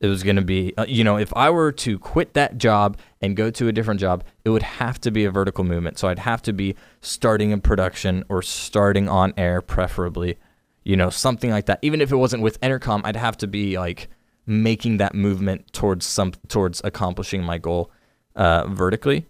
[0.00, 2.96] It was going to be, uh, you know, if I were to quit that job
[3.20, 5.98] and go to a different job, it would have to be a vertical movement.
[5.98, 10.38] So I'd have to be starting in production or starting on air, preferably,
[10.84, 11.80] you know, something like that.
[11.82, 14.08] Even if it wasn't with Entercom, I'd have to be like
[14.46, 17.90] making that movement towards some towards accomplishing my goal
[18.34, 19.26] uh, vertically.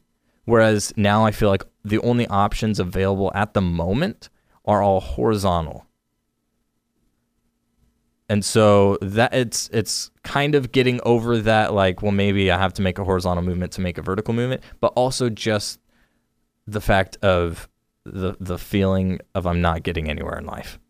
[0.50, 4.28] Whereas now I feel like the only options available at the moment
[4.64, 5.86] are all horizontal.
[8.28, 12.74] And so that it's it's kind of getting over that like well maybe I have
[12.74, 15.78] to make a horizontal movement to make a vertical movement, but also just
[16.66, 17.68] the fact of
[18.04, 20.80] the the feeling of I'm not getting anywhere in life.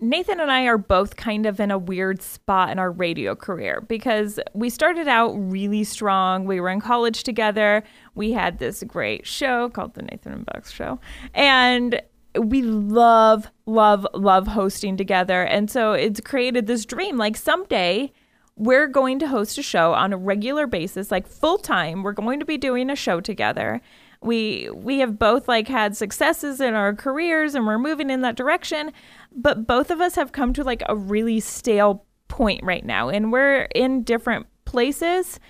[0.00, 3.82] Nathan and I are both kind of in a weird spot in our radio career
[3.86, 6.46] because we started out really strong.
[6.46, 7.82] We were in college together.
[8.14, 11.00] We had this great show called The Nathan and Bex Show.
[11.34, 12.00] And
[12.34, 15.42] we love, love, love hosting together.
[15.42, 18.12] And so it's created this dream like someday
[18.56, 22.02] we're going to host a show on a regular basis, like full time.
[22.02, 23.80] We're going to be doing a show together.
[24.22, 28.36] We we have both like had successes in our careers and we're moving in that
[28.36, 28.92] direction,
[29.32, 33.32] but both of us have come to like a really stale point right now and
[33.32, 35.40] we're in different places,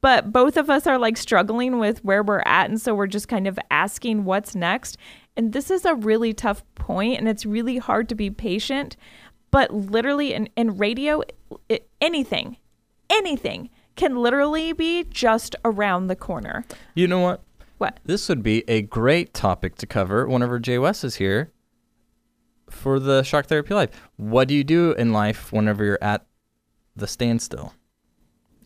[0.00, 3.28] but both of us are like struggling with where we're at and so we're just
[3.28, 4.98] kind of asking what's next.
[5.36, 8.96] And this is a really tough point and it's really hard to be patient,
[9.50, 11.22] but literally in, in radio
[11.70, 12.58] it, anything
[13.10, 16.64] anything can literally be just around the corner.
[16.94, 17.42] You know what?
[17.80, 17.98] What?
[18.04, 21.50] This would be a great topic to cover whenever Jay West is here
[22.68, 23.88] for the Shock Therapy Live.
[24.16, 26.26] What do you do in life whenever you're at
[26.94, 27.72] the standstill?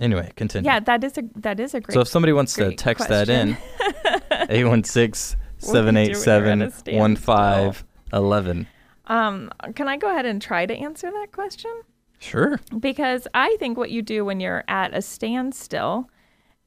[0.00, 0.68] Anyway, continue.
[0.68, 1.94] Yeah, that is a that is a great.
[1.94, 4.22] so if somebody wants to text that in, question.
[4.50, 8.66] 816 787 1511.
[9.06, 11.70] um, can I go ahead and try to answer that question?
[12.18, 12.58] Sure.
[12.80, 16.10] Because I think what you do when you're at a standstill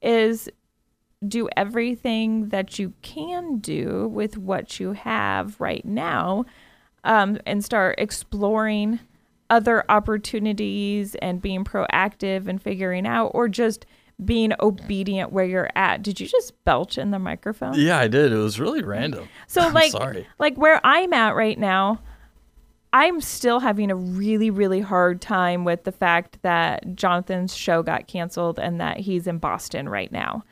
[0.01, 0.47] is
[1.26, 6.45] do everything that you can do with what you have right now
[7.03, 8.99] um, and start exploring
[9.49, 13.86] other opportunities and being proactive and figuring out, or just
[14.24, 16.01] being obedient where you're at.
[16.01, 17.76] Did you just belch in the microphone?
[17.76, 18.32] Yeah, I did.
[18.32, 19.28] It was really random.
[19.47, 20.28] So I'm like sorry.
[20.39, 22.01] like where I'm at right now,
[22.91, 28.07] I'm still having a really really hard time with the fact that Jonathan's show got
[28.07, 30.43] canceled and that he's in Boston right now.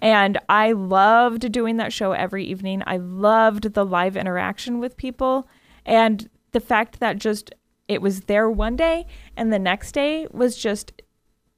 [0.00, 2.82] And I loved doing that show every evening.
[2.86, 5.46] I loved the live interaction with people
[5.84, 7.52] and the fact that just
[7.86, 10.92] it was there one day and the next day was just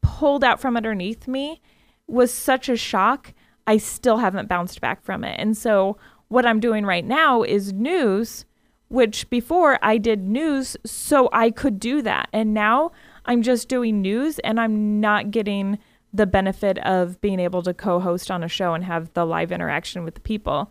[0.01, 1.61] pulled out from underneath me
[2.07, 3.33] was such a shock.
[3.67, 5.39] I still haven't bounced back from it.
[5.39, 5.97] And so
[6.29, 8.45] what I'm doing right now is news,
[8.89, 12.29] which before I did news so I could do that.
[12.33, 12.93] And now
[13.25, 15.79] I'm just doing news and I'm not getting
[16.13, 19.53] the benefit of being able to co host on a show and have the live
[19.53, 20.71] interaction with the people.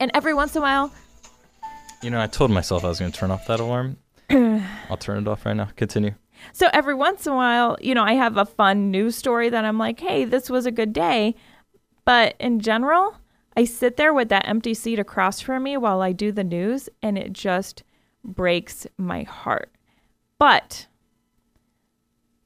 [0.00, 0.92] And every once in a while,
[2.02, 3.96] You know, I told myself I was going to turn off that alarm.
[4.30, 5.68] I'll turn it off right now.
[5.76, 6.14] Continue.
[6.52, 9.64] So every once in a while, you know, I have a fun news story that
[9.64, 11.34] I'm like, hey, this was a good day.
[12.04, 13.16] But in general,
[13.56, 16.88] I sit there with that empty seat across from me while I do the news,
[17.02, 17.82] and it just
[18.22, 19.72] breaks my heart.
[20.38, 20.86] But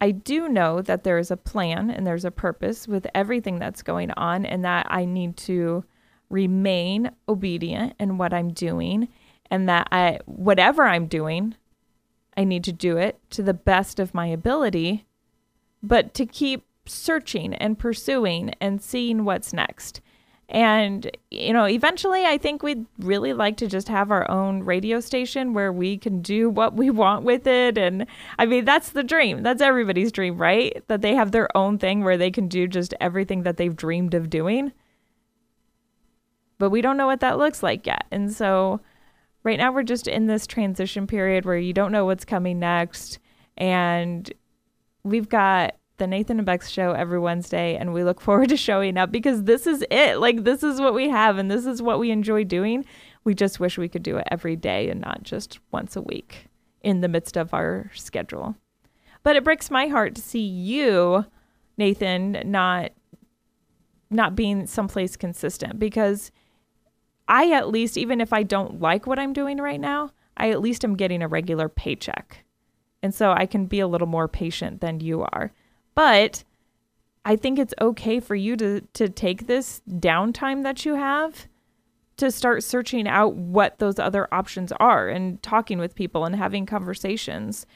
[0.00, 3.82] I do know that there is a plan and there's a purpose with everything that's
[3.82, 5.84] going on, and that I need to
[6.30, 9.08] remain obedient in what I'm doing,
[9.50, 11.54] and that I, whatever I'm doing,
[12.36, 15.06] I need to do it to the best of my ability,
[15.82, 20.00] but to keep searching and pursuing and seeing what's next.
[20.52, 24.98] And, you know, eventually I think we'd really like to just have our own radio
[24.98, 27.78] station where we can do what we want with it.
[27.78, 28.04] And
[28.36, 29.44] I mean, that's the dream.
[29.44, 30.82] That's everybody's dream, right?
[30.88, 34.12] That they have their own thing where they can do just everything that they've dreamed
[34.12, 34.72] of doing.
[36.58, 38.06] But we don't know what that looks like yet.
[38.10, 38.80] And so
[39.44, 43.20] right now we're just in this transition period where you don't know what's coming next.
[43.56, 44.30] And
[45.04, 48.96] we've got the Nathan and Bex show every Wednesday, and we look forward to showing
[48.96, 50.18] up because this is it.
[50.18, 52.84] Like, this is what we have, and this is what we enjoy doing.
[53.22, 56.48] We just wish we could do it every day and not just once a week
[56.82, 58.56] in the midst of our schedule.
[59.22, 61.26] But it breaks my heart to see you,
[61.76, 62.90] Nathan, not
[64.12, 66.32] not being someplace consistent because
[67.28, 70.60] I at least even if I don't like what I'm doing right now, I at
[70.60, 72.44] least am getting a regular paycheck.
[73.04, 75.52] And so I can be a little more patient than you are.
[75.94, 76.44] But
[77.24, 81.48] I think it's okay for you to to take this downtime that you have
[82.16, 86.66] to start searching out what those other options are and talking with people and having
[86.66, 87.66] conversations.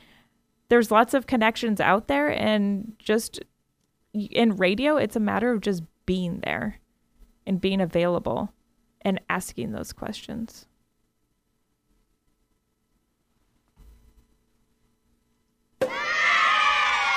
[0.68, 3.40] There's lots of connections out there and just
[4.12, 6.78] in radio it's a matter of just being there
[7.46, 8.52] and being available
[9.02, 10.66] and asking those questions.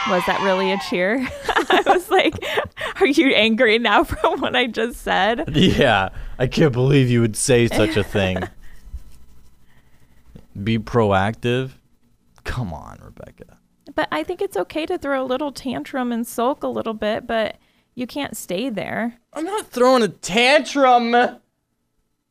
[0.09, 1.27] Was that really a cheer?
[1.69, 2.33] I was like,
[2.99, 5.55] are you angry now from what I just said?
[5.55, 8.39] Yeah, I can't believe you would say such a thing.
[10.63, 11.71] Be proactive.
[12.45, 13.57] Come on, Rebecca.
[13.93, 17.27] But I think it's okay to throw a little tantrum and sulk a little bit,
[17.27, 17.57] but
[17.95, 19.17] you can't stay there.
[19.33, 21.15] I'm not throwing a tantrum.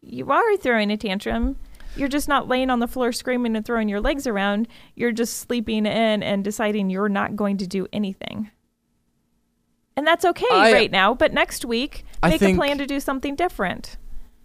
[0.00, 1.56] You are throwing a tantrum.
[1.96, 4.68] You're just not laying on the floor screaming and throwing your legs around.
[4.94, 8.50] You're just sleeping in and deciding you're not going to do anything.
[9.96, 12.86] And that's okay I- right now, but next week, I make think- a plan to
[12.86, 13.96] do something different.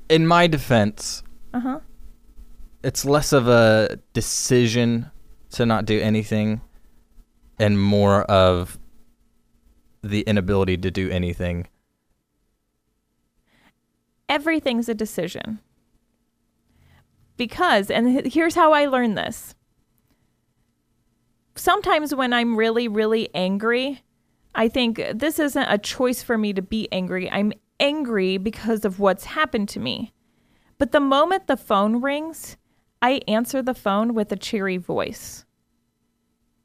[0.09, 1.23] In my defense,
[1.53, 1.79] Uh huh.
[2.83, 5.11] it's less of a decision
[5.51, 6.61] to not do anything
[7.59, 8.79] and more of
[10.01, 11.67] the inability to do anything.
[14.29, 15.59] everything's a decision.
[17.37, 19.55] Because, and here's how I learned this.
[21.55, 24.03] Sometimes when I'm really, really angry,
[24.53, 27.29] I think this isn't a choice for me to be angry.
[27.31, 30.13] I'm angry because of what's happened to me.
[30.77, 32.57] But the moment the phone rings,
[33.01, 35.45] I answer the phone with a cheery voice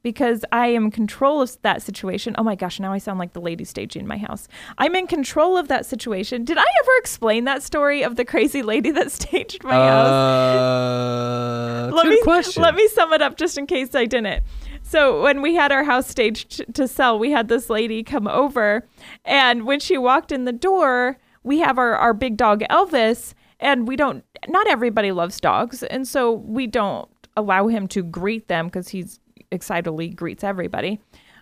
[0.07, 2.37] because I am in control of that situation.
[2.39, 4.47] Oh my gosh, now I sound like the lady staging my house.
[4.79, 6.45] I'm in control of that situation.
[6.45, 10.07] Did I ever explain that story of the crazy lady that staged my house?
[10.07, 12.63] Uh, let good me question.
[12.63, 14.45] let me sum it up just in case I didn't.
[14.85, 18.87] So when we had our house staged to sell, we had this lady come over,
[19.25, 23.89] and when she walked in the door, we have our our big dog Elvis, and
[23.89, 24.25] we don't.
[24.47, 29.19] Not everybody loves dogs, and so we don't allow him to greet them because he's
[29.51, 31.01] excitedly greets everybody.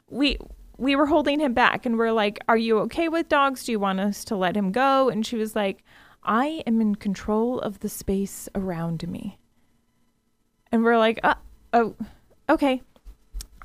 [0.09, 0.39] We
[0.77, 3.65] we were holding him back, and we're like, "Are you okay with dogs?
[3.65, 5.85] Do you want us to let him go?" And she was like,
[6.23, 9.39] "I am in control of the space around me."
[10.75, 11.37] And we're like, uh,
[11.73, 11.95] oh,
[12.51, 12.83] okay.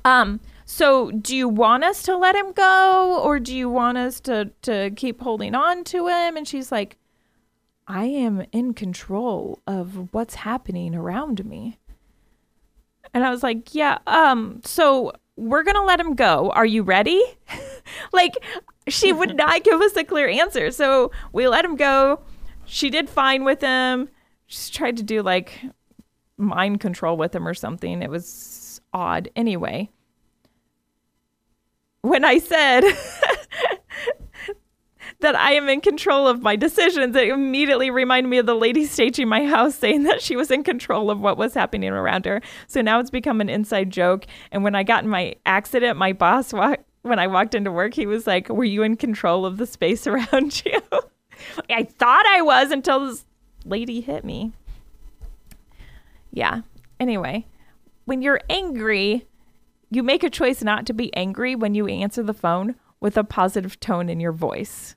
[0.04, 4.20] Um, so do you want us to let him go or do you want us
[4.20, 6.36] to to keep holding on to him?
[6.36, 6.98] And she's like,
[7.88, 11.79] I am in control of what's happening around me.
[13.12, 16.50] And I was like, yeah, um, so we're going to let him go.
[16.50, 17.22] Are you ready?
[18.12, 18.34] like
[18.88, 20.70] she would not give us a clear answer.
[20.70, 22.20] So we let him go.
[22.66, 24.08] She did fine with him.
[24.46, 25.60] She tried to do like
[26.36, 28.02] mind control with him or something.
[28.02, 29.30] It was odd.
[29.36, 29.90] Anyway,
[32.02, 32.84] when I said
[35.20, 38.84] that I am in control of my decisions, it immediately reminded me of the lady
[38.86, 42.40] staging my house saying that she was in control of what was happening around her.
[42.66, 44.26] So now it's become an inside joke.
[44.52, 46.52] And when I got in my accident, my boss
[47.02, 50.06] when I walked into work, he was like, Were you in control of the space
[50.06, 50.80] around you?
[51.70, 53.24] I thought I was until this
[53.64, 54.52] lady hit me.
[56.32, 56.62] Yeah.
[56.98, 57.46] Anyway,
[58.04, 59.26] when you're angry,
[59.90, 63.24] you make a choice not to be angry when you answer the phone with a
[63.24, 64.94] positive tone in your voice.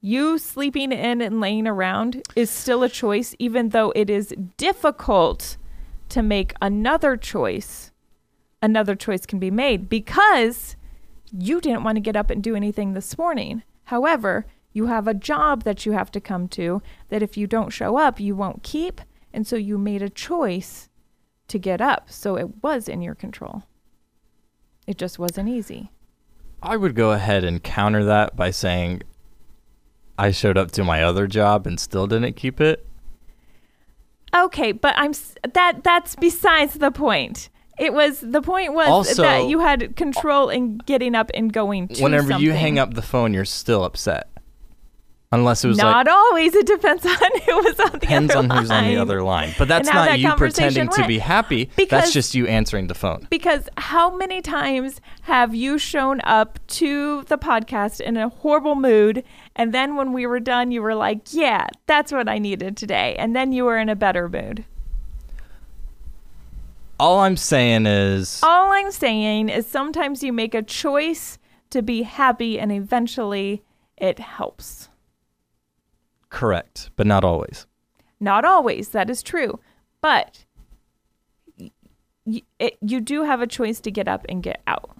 [0.00, 5.56] You sleeping in and laying around is still a choice, even though it is difficult
[6.10, 7.90] to make another choice.
[8.62, 10.76] Another choice can be made because
[11.32, 13.62] you didn't want to get up and do anything this morning.
[13.84, 17.70] However, you have a job that you have to come to that if you don't
[17.70, 19.00] show up, you won't keep.
[19.32, 20.88] And so you made a choice
[21.48, 22.10] to get up.
[22.10, 23.62] So it was in your control.
[24.86, 25.90] It just wasn't easy.
[26.62, 29.02] I would go ahead and counter that by saying
[30.18, 32.86] I showed up to my other job and still didn't keep it.
[34.34, 35.12] Okay, but I'm
[35.54, 37.48] that that's besides the point.
[37.78, 41.88] It was the point was Also- that you had control in getting up and going
[41.88, 44.28] to Whenever you hang up the phone, you're still upset.
[45.36, 46.54] Unless it was Not like always.
[46.54, 47.12] It depends on
[47.46, 48.98] who was on the depends other on who's on the line.
[48.98, 49.54] other line.
[49.58, 51.70] But that's not that you pretending to be happy.
[51.76, 53.26] Because- that's just you answering the phone.
[53.30, 59.22] Because how many times have you shown up to the podcast in a horrible mood,
[59.54, 63.14] and then when we were done, you were like, "Yeah, that's what I needed today,"
[63.18, 64.64] and then you were in a better mood.
[66.98, 71.38] All I'm saying is All I'm saying is sometimes you make a choice
[71.70, 73.62] to be happy, and eventually
[73.98, 74.88] it helps.
[76.36, 77.66] Correct, but not always.
[78.20, 79.58] Not always, that is true,
[80.02, 80.44] but
[82.26, 84.98] y- it, you do have a choice to get up and get out.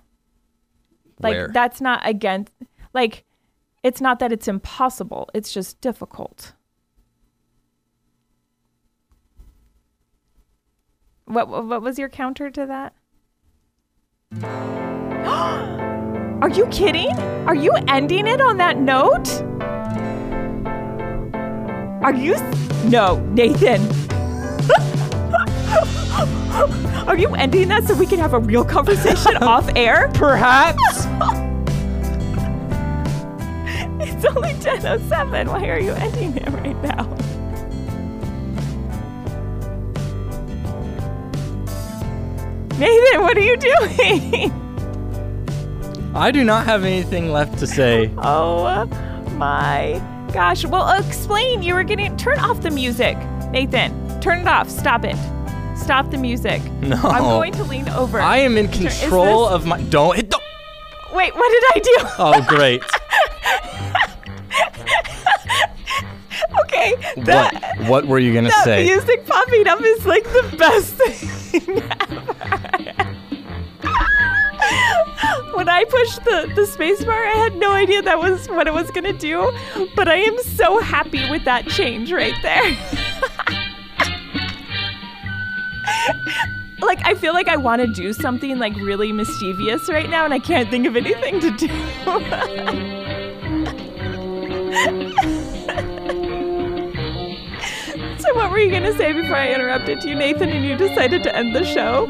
[1.21, 1.51] Like Where?
[1.53, 2.53] that's not against
[2.95, 3.25] like
[3.83, 6.55] it's not that it's impossible, it's just difficult.
[11.27, 12.95] What what was your counter to that?
[16.43, 17.13] Are you kidding?
[17.47, 19.56] Are you ending it on that note?
[22.07, 22.37] Are you
[22.85, 23.83] No, Nathan.
[27.09, 30.09] Are you ending that so we can have a real conversation off air?
[30.15, 31.09] Perhaps.
[33.99, 35.49] It's only 10:07.
[35.49, 37.09] Why are you ending it right now?
[42.79, 44.53] Nathan, what are you doing?
[46.15, 48.13] I do not have anything left to say.
[48.19, 48.87] Oh
[49.33, 50.01] my
[50.37, 50.65] gosh.
[50.67, 51.63] Well, explain.
[51.63, 53.17] You were getting turn off the music.
[53.51, 54.69] Nathan, turn it off.
[54.69, 55.17] Stop it.
[55.79, 56.61] Stop the music.
[56.83, 56.97] No.
[56.97, 58.21] I'm going to lean over.
[58.21, 59.81] I am in control this- of my.
[59.85, 60.29] Don't hit.
[60.31, 60.43] Don't.
[61.15, 61.97] Wait, what did I do?
[62.19, 62.83] Oh, great.
[66.65, 66.95] okay.
[67.23, 67.89] That, what?
[67.89, 68.85] What were you gonna that say?
[68.85, 71.31] music popping up is like the best thing
[71.83, 72.36] ever.
[75.57, 78.75] When I pushed the, the space bar, I had no idea that was what it
[78.75, 79.51] was going to do,
[79.97, 82.63] but I am so happy with that change right there.
[86.81, 90.35] like, I feel like I want to do something like really mischievous right now, and
[90.35, 91.69] I can't think of anything to do.
[98.19, 101.37] So what were you gonna say before I interrupted you, Nathan, and you decided to
[101.37, 102.07] end the show?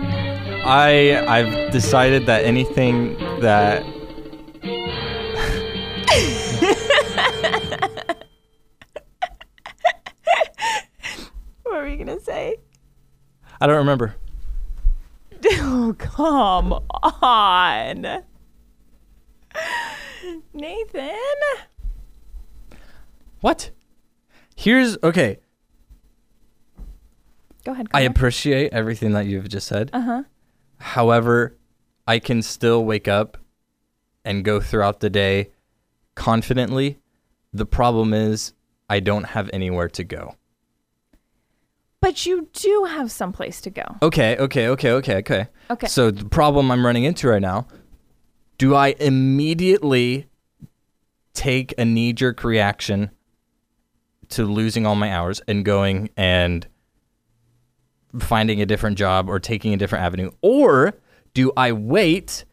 [0.68, 3.84] I I've decided that anything that
[11.62, 12.56] What were you gonna say?
[13.60, 14.16] I don't remember.
[15.48, 18.22] Oh, come on.
[20.52, 21.12] Nathan.
[23.40, 23.70] What?
[24.56, 25.38] Here's okay.
[27.64, 27.86] Go ahead.
[27.92, 29.90] I appreciate everything that you've just said.
[29.92, 30.22] Uh huh.
[30.78, 31.56] However,
[32.06, 33.38] I can still wake up
[34.24, 35.50] and go throughout the day
[36.14, 36.98] confidently.
[37.52, 38.52] The problem is
[38.88, 40.36] I don't have anywhere to go.
[42.00, 43.84] But you do have someplace to go.
[44.02, 45.48] Okay, okay, okay, okay, okay.
[45.70, 45.86] Okay.
[45.86, 47.66] So the problem I'm running into right now,
[48.58, 50.28] do I immediately
[51.34, 53.10] take a knee jerk reaction
[54.28, 56.66] to losing all my hours and going and
[58.20, 60.30] finding a different job or taking a different avenue?
[60.42, 60.94] Or
[61.34, 62.44] do I wait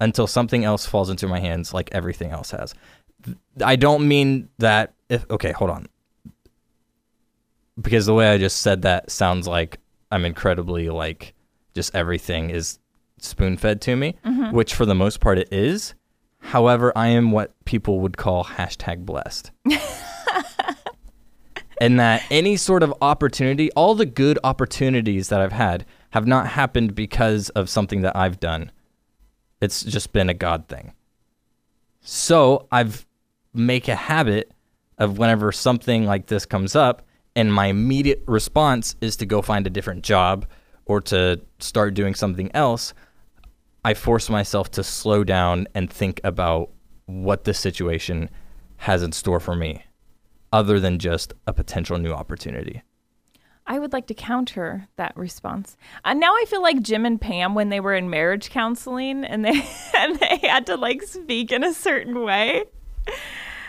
[0.00, 2.74] until something else falls into my hands like everything else has?
[3.62, 5.86] I don't mean that if okay, hold on.
[7.80, 9.78] Because the way I just said that sounds like
[10.10, 11.34] I'm incredibly like
[11.74, 12.78] just everything is
[13.18, 14.54] spoon fed to me, mm-hmm.
[14.54, 15.94] which for the most part it is.
[16.38, 19.50] However, I am what people would call hashtag blessed.
[21.80, 26.48] and that any sort of opportunity, all the good opportunities that I've had, have not
[26.48, 28.70] happened because of something that I've done.
[29.60, 30.92] It's just been a God thing.
[32.00, 33.06] So I've
[33.54, 34.52] make a habit
[34.98, 37.02] of whenever something like this comes up,
[37.36, 40.46] and my immediate response is to go find a different job
[40.86, 42.94] or to start doing something else.
[43.84, 46.70] I force myself to slow down and think about
[47.06, 48.30] what the situation
[48.78, 49.84] has in store for me,
[50.54, 52.80] other than just a potential new opportunity.
[53.66, 55.76] I would like to counter that response.
[56.04, 59.44] And now I feel like Jim and Pam when they were in marriage counseling and
[59.44, 59.50] they
[59.98, 62.62] and they had to like speak in a certain way.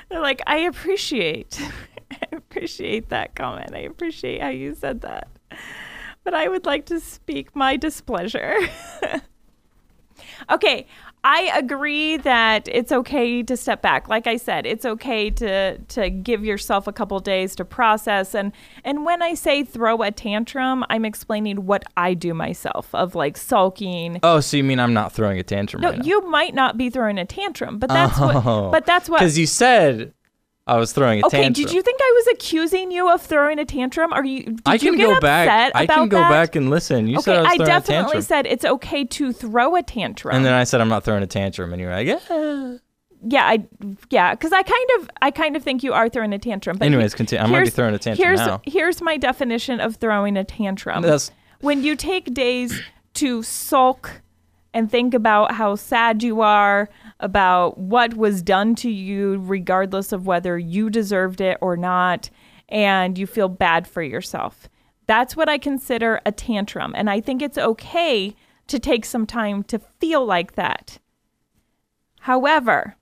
[0.10, 1.60] They're like, I appreciate
[2.12, 3.74] I appreciate that comment.
[3.74, 5.28] I appreciate how you said that.
[6.24, 8.58] But I would like to speak my displeasure.
[10.52, 10.86] okay,
[11.28, 14.08] I agree that it's okay to step back.
[14.08, 18.52] Like I said, it's okay to to give yourself a couple days to process and
[18.84, 23.38] and when I say throw a tantrum, I'm explaining what I do myself of like
[23.38, 24.20] sulking.
[24.22, 26.06] Oh, so you mean I'm not throwing a tantrum No, right now?
[26.06, 28.70] you might not be throwing a tantrum, but that's what oh.
[28.70, 30.14] but that's what Because you said
[30.68, 31.52] I was throwing a Okay, tantrum.
[31.52, 34.12] Okay, did you think I was accusing you of throwing a tantrum?
[34.12, 35.72] Are you did I you can get go back.
[35.76, 36.30] I can go that?
[36.30, 37.08] back and listen.
[37.08, 39.84] You said Okay, I was I throwing a definitely said it's okay to throw a
[39.84, 40.36] tantrum.
[40.36, 42.78] and then I said I'm not throwing a tantrum, and you're like, yeah.
[43.28, 43.64] yeah, I
[44.10, 46.78] yeah, because I kind of I kind of think you are throwing a tantrum.
[46.80, 47.44] But Anyways, continue.
[47.44, 48.62] I'm gonna be throwing a tantrum here's, now.
[48.66, 51.04] Here's my definition of throwing a tantrum.
[51.04, 51.30] That's-
[51.62, 52.82] when you take days
[53.16, 54.22] to sulk
[54.76, 56.90] and think about how sad you are
[57.22, 62.30] about what was done to you, regardless of whether you deserved it or not,
[62.68, 64.68] and you feel bad for yourself.
[65.08, 66.94] That's what I consider a tantrum.
[66.94, 68.36] And I think it's okay
[68.68, 71.00] to take some time to feel like that.
[72.20, 72.98] However,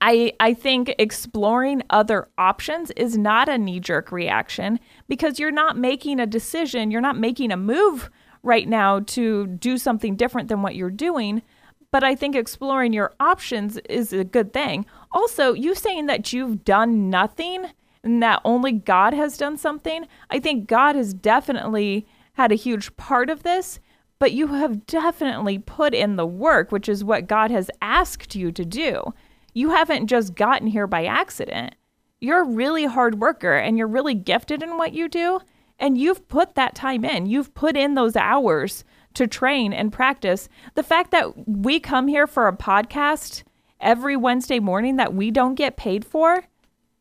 [0.00, 5.76] I I think exploring other options is not a knee jerk reaction because you're not
[5.76, 8.10] making a decision, you're not making a move
[8.42, 11.42] right now to do something different than what you're doing.
[11.90, 14.86] But I think exploring your options is a good thing.
[15.12, 17.66] Also, you saying that you've done nothing
[18.02, 22.96] and that only God has done something, I think God has definitely had a huge
[22.96, 23.78] part of this,
[24.18, 28.50] but you have definitely put in the work, which is what God has asked you
[28.52, 29.12] to do.
[29.52, 31.74] You haven't just gotten here by accident.
[32.20, 35.40] You're a really hard worker and you're really gifted in what you do.
[35.78, 37.26] And you've put that time in.
[37.26, 40.48] You've put in those hours to train and practice.
[40.74, 43.42] The fact that we come here for a podcast
[43.80, 46.44] every Wednesday morning that we don't get paid for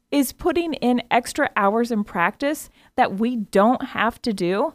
[0.09, 4.73] is putting in extra hours in practice that we don't have to do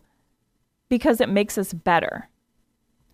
[0.89, 2.29] because it makes us better.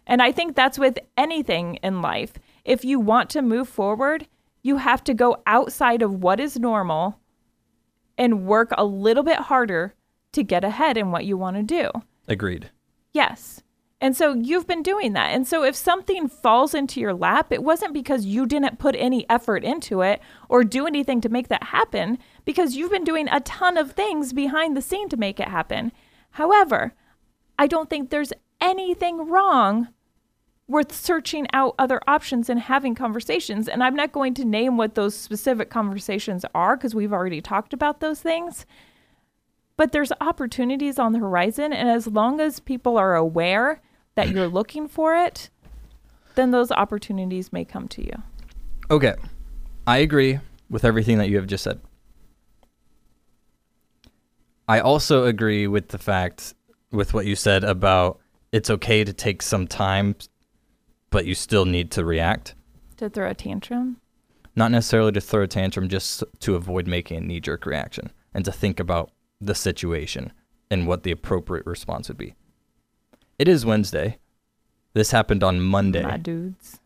[0.07, 2.35] And I think that's with anything in life.
[2.65, 4.27] If you want to move forward,
[4.63, 7.19] you have to go outside of what is normal
[8.17, 9.95] and work a little bit harder
[10.33, 11.91] to get ahead in what you want to do.
[12.29, 12.71] Agreed.
[13.13, 13.63] Yes.
[14.01, 15.31] And so you've been doing that.
[15.31, 19.29] And so if something falls into your lap, it wasn't because you didn't put any
[19.31, 23.39] effort into it or do anything to make that happen, because you've been doing a
[23.41, 25.93] ton of things behind the scene to make it happen.
[26.31, 26.95] However,
[27.59, 29.89] I don't think there's anything wrong
[30.67, 33.69] worth searching out other options and having conversations.
[33.69, 37.73] And I'm not going to name what those specific conversations are because we've already talked
[37.73, 38.67] about those things.
[39.83, 41.73] But there's opportunities on the horizon.
[41.73, 43.81] And as long as people are aware
[44.15, 45.51] that you're looking for it,
[46.37, 48.13] then those opportunities may come to you.
[48.93, 49.17] Okay.
[49.85, 50.39] I agree
[50.71, 51.81] with everything that you have just said.
[54.69, 56.55] I also agree with the fact
[56.93, 58.21] with what you said about
[58.53, 60.15] it's okay to take some time
[61.11, 62.55] but you still need to react.
[62.99, 63.97] To throw a tantrum?
[64.55, 68.45] Not necessarily to throw a tantrum, just to avoid making a knee jerk reaction and
[68.45, 69.11] to think about
[69.47, 70.33] the situation
[70.71, 72.35] and what the appropriate response would be.
[73.39, 74.19] It is Wednesday.
[74.95, 76.03] This happened on Monday.
[76.03, 76.79] My dudes.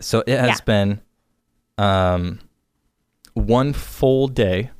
[0.00, 0.64] So it has Yeah.
[0.64, 1.00] been
[1.78, 2.40] um,
[3.34, 4.70] one full day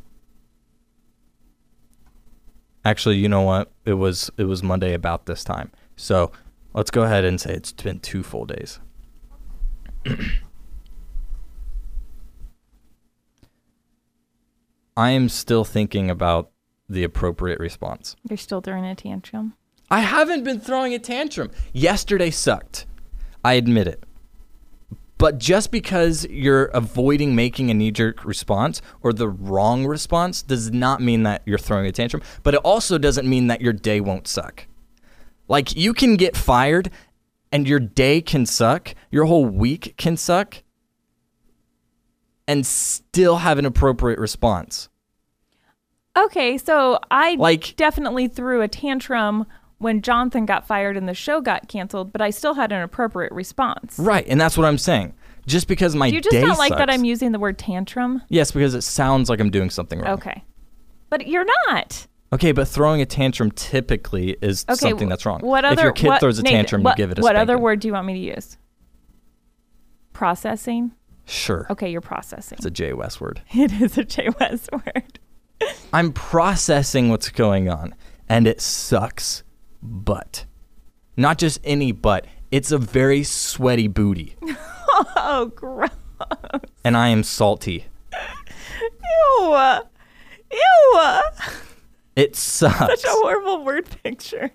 [2.84, 3.70] Actually, you know what?
[3.84, 5.70] It was it was Monday about this time.
[5.96, 6.32] So
[6.74, 8.80] let's go ahead and say it's been two full days.
[14.96, 16.50] I am still thinking about
[16.88, 18.16] the appropriate response.
[18.28, 19.54] You're still throwing a tantrum.
[19.90, 21.50] I haven't been throwing a tantrum.
[21.72, 22.86] Yesterday sucked.
[23.44, 24.04] I admit it.
[25.18, 30.72] But just because you're avoiding making a knee jerk response or the wrong response does
[30.72, 32.22] not mean that you're throwing a tantrum.
[32.42, 34.66] But it also doesn't mean that your day won't suck.
[35.48, 36.90] Like you can get fired
[37.52, 40.62] and your day can suck, your whole week can suck,
[42.48, 44.88] and still have an appropriate response.
[46.16, 49.46] Okay, so I Like- definitely threw a tantrum
[49.78, 53.32] when Jonathan got fired and the show got canceled, but I still had an appropriate
[53.32, 53.98] response.
[53.98, 55.14] Right, and that's what I'm saying.
[55.46, 58.22] Just because my Do you just not like that I'm using the word tantrum?
[58.28, 60.12] Yes, because it sounds like I'm doing something wrong.
[60.12, 60.44] Okay.
[61.10, 62.06] But you're not.
[62.32, 64.76] Okay, but throwing a tantrum typically is Okay.
[64.76, 65.40] something that's wrong.
[65.40, 67.22] What if other your kid what, throws a Nathan, tantrum, what, you give it a
[67.22, 68.56] What other word do you want me to use?
[70.12, 70.92] Processing?
[71.26, 71.66] Sure.
[71.70, 72.56] Okay, you're processing.
[72.58, 73.42] It's a Jay West word.
[73.50, 75.18] it is a Jay West word.
[75.92, 77.94] I'm processing what's going on,
[78.28, 79.42] and it sucks.
[79.82, 80.44] But
[81.16, 82.26] not just any butt.
[82.50, 84.36] It's a very sweaty booty,
[85.16, 85.90] Oh, gross.
[86.84, 87.86] and I am salty.
[88.82, 89.56] Ew.
[90.52, 91.20] Ew.
[92.14, 92.78] It sucks.
[92.78, 94.50] Such a horrible word picture.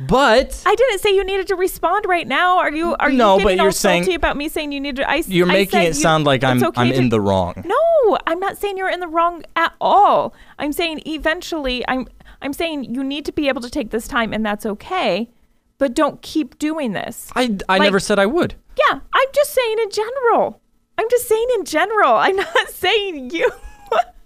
[0.00, 2.58] But I didn't say you needed to respond right now.
[2.58, 2.96] Are you?
[2.98, 5.08] Are No, you but you're all saying- salty about me saying you need to?
[5.08, 7.54] I, you're I making it you- sound like I'm okay I'm to- in the wrong.
[7.64, 10.34] No, I'm not saying you're in the wrong at all.
[10.58, 12.08] I'm saying eventually, I'm
[12.42, 15.30] I'm saying you need to be able to take this time, and that's okay.
[15.78, 17.30] But don't keep doing this.
[17.36, 18.54] I, I Like- never said I would.
[18.76, 20.60] Yeah, I'm just saying in general.
[20.98, 22.14] I'm just saying in general.
[22.16, 23.50] I'm not saying you.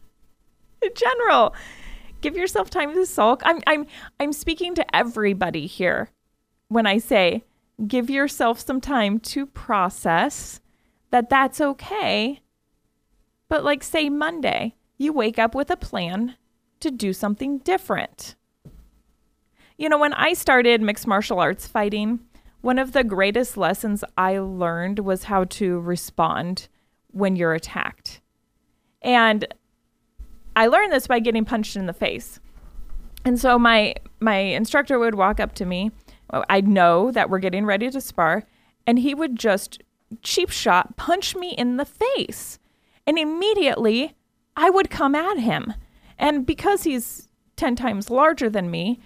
[0.83, 1.55] in general,
[2.21, 3.43] give yourself time to sulk.
[3.45, 3.87] I'm I'm
[4.19, 6.11] I'm speaking to everybody here
[6.69, 7.45] when I say
[7.87, 10.61] give yourself some time to process
[11.11, 12.41] that that's okay.
[13.49, 16.37] But like say Monday, you wake up with a plan
[16.81, 18.35] to do something different.
[19.77, 22.21] You know, when I started mixed martial arts fighting,
[22.61, 26.69] one of the greatest lessons I learned was how to respond
[27.13, 28.21] when you're attacked.
[29.01, 29.47] And
[30.57, 32.41] I learned this by getting punched in the face.
[33.25, 35.91] And so my my instructor would walk up to me.
[36.31, 38.45] I'd know that we're getting ready to spar,
[38.87, 39.83] and he would just
[40.23, 42.59] cheap shot punch me in the face.
[43.07, 44.15] And immediately
[44.57, 45.73] I would come at him.
[46.19, 48.99] And because he's 10 times larger than me,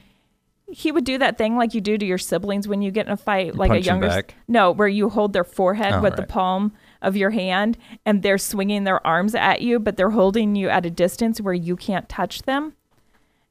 [0.68, 3.12] he would do that thing like you do to your siblings when you get in
[3.12, 4.06] a fight, like a younger.
[4.48, 6.72] No, where you hold their forehead Oh, with the palm
[7.02, 7.76] of your hand
[8.06, 11.54] and they're swinging their arms at you, but they're holding you at a distance where
[11.54, 12.74] you can't touch them.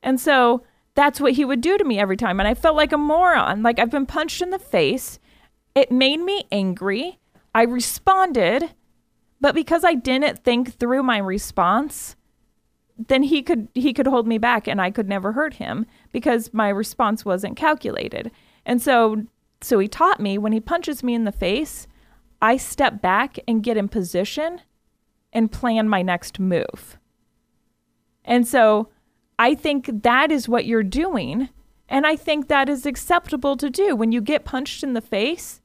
[0.02, 0.64] And so
[0.96, 2.40] that's what he would do to me every time.
[2.40, 3.62] And I felt like a moron.
[3.62, 5.20] Like I've been punched in the face.
[5.76, 7.20] It made me angry.
[7.54, 8.72] I responded,
[9.40, 12.16] but because I didn't think through my response,
[13.08, 16.54] then he could he could hold me back and I could never hurt him because
[16.54, 18.32] my response wasn't calculated.
[18.66, 19.24] And so
[19.62, 21.88] so he taught me when he punches me in the face,
[22.42, 24.62] I step back and get in position
[25.32, 26.98] and plan my next move.
[28.26, 28.90] And so
[29.38, 31.50] I think that is what you're doing.
[31.88, 33.96] And I think that is acceptable to do.
[33.96, 35.62] When you get punched in the face,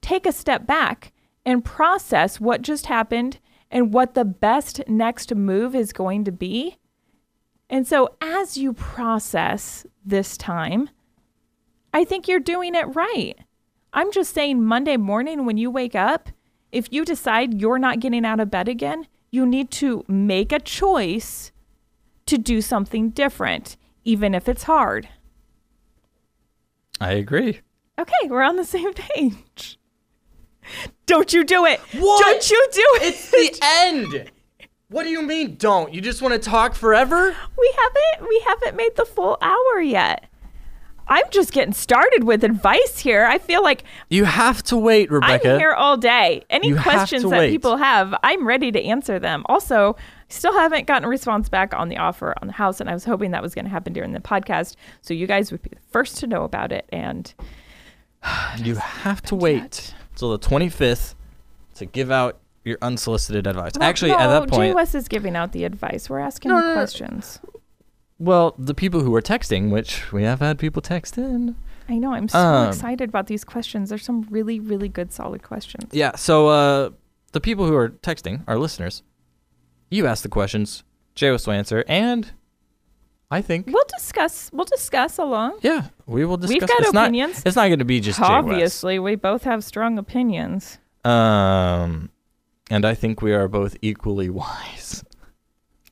[0.00, 1.12] take a step back
[1.44, 3.38] and process what just happened
[3.70, 6.78] and what the best next move is going to be.
[7.70, 10.88] And so as you process this time,
[11.92, 13.36] I think you're doing it right.
[13.92, 16.28] I'm just saying, Monday morning when you wake up,
[16.72, 20.60] if you decide you're not getting out of bed again, you need to make a
[20.60, 21.52] choice
[22.26, 25.08] to do something different, even if it's hard.
[27.00, 27.60] I agree.
[27.98, 29.78] Okay, we're on the same page.
[31.06, 31.80] Don't you do it.
[31.98, 32.22] What?
[32.22, 33.02] Don't you do it.
[33.02, 34.30] It's the end.
[34.90, 35.92] What do you mean don't?
[35.92, 37.36] You just want to talk forever?
[37.58, 40.27] we haven't we haven't made the full hour yet.
[41.08, 43.24] I'm just getting started with advice here.
[43.24, 45.54] I feel like You have to wait, Rebecca.
[45.54, 46.44] I'm here all day.
[46.50, 47.50] Any You questions that wait.
[47.50, 49.44] people have, I'm ready to answer them.
[49.46, 49.96] Also,
[50.28, 53.04] still haven't gotten a response back on the offer on the house, and I was
[53.04, 55.80] hoping that was going to happen during the podcast, so you guys would be the
[55.90, 56.84] first to know about it.
[56.90, 57.32] And
[58.58, 61.14] You have to wait till the 25th
[61.76, 63.72] to give out your unsolicited advice.
[63.80, 66.10] Actually, no, at that Jay point, West is giving out the advice.
[66.10, 66.72] We're asking no, no.
[66.74, 67.40] questions.
[68.18, 71.54] Well, the people who are texting, which we have had people text in.
[71.88, 72.12] I know.
[72.12, 73.88] I'm so Um, excited about these questions.
[73.88, 75.90] There's some really, really good, solid questions.
[75.92, 76.90] Yeah, so uh,
[77.32, 79.02] the people who are texting, our listeners,
[79.90, 82.30] you ask the questions, Jay will answer, and
[83.30, 83.66] I think.
[83.68, 84.50] We'll discuss.
[84.52, 85.58] We'll discuss along.
[85.62, 86.60] Yeah, we will discuss.
[86.60, 87.36] We've got it's opinions.
[87.36, 88.20] Not, it's not going to be just.
[88.20, 90.78] Obviously, we both have strong opinions.
[91.04, 92.10] Um,
[92.70, 95.04] and I think we are both equally wise.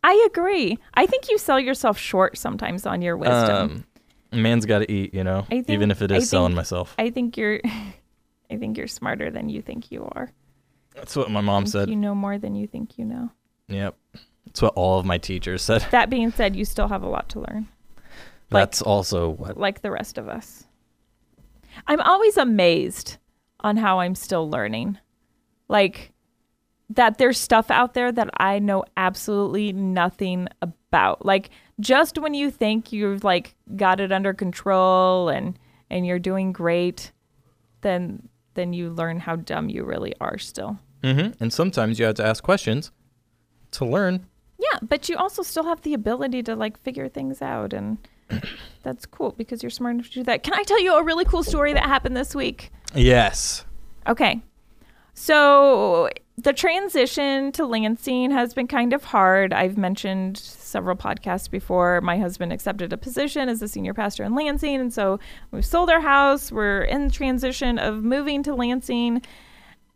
[0.08, 0.78] I agree.
[0.94, 3.84] I think you sell yourself short sometimes on your wisdom.
[4.32, 6.50] Um, man's got to eat, you know, I think- even if it is I selling
[6.50, 6.94] think- myself.
[6.98, 7.60] I think you're.
[8.50, 10.30] I think you're smarter than you think you are.
[10.94, 11.90] That's what my mom said.
[11.90, 13.30] You know more than you think you know.
[13.66, 13.96] Yep.
[14.46, 15.82] That's what all of my teachers said.
[15.90, 17.66] That being said, you still have a lot to learn,
[18.52, 19.58] Like- That's also what.
[19.58, 20.64] like the rest of us.
[21.88, 23.16] I'm always amazed
[23.60, 24.98] on how I'm still learning.
[25.68, 26.12] Like
[26.90, 31.24] that there's stuff out there that I know absolutely nothing about.
[31.24, 35.58] Like just when you think you've like got it under control and
[35.90, 37.12] and you're doing great,
[37.80, 40.78] then then you learn how dumb you really are still.
[41.02, 42.90] hmm And sometimes you have to ask questions
[43.72, 44.26] to learn.
[44.58, 47.98] Yeah, but you also still have the ability to like figure things out and
[48.82, 50.42] that's cool because you're smart enough to do that.
[50.42, 52.70] Can I tell you a really cool story that happened this week?
[52.94, 53.64] Yes.
[54.06, 54.40] Okay.
[55.14, 56.08] So
[56.38, 59.54] the transition to Lansing has been kind of hard.
[59.54, 62.00] I've mentioned several podcasts before.
[62.02, 65.18] My husband accepted a position as a senior pastor in Lansing, and so
[65.50, 66.52] we've sold our house.
[66.52, 69.22] We're in transition of moving to Lansing.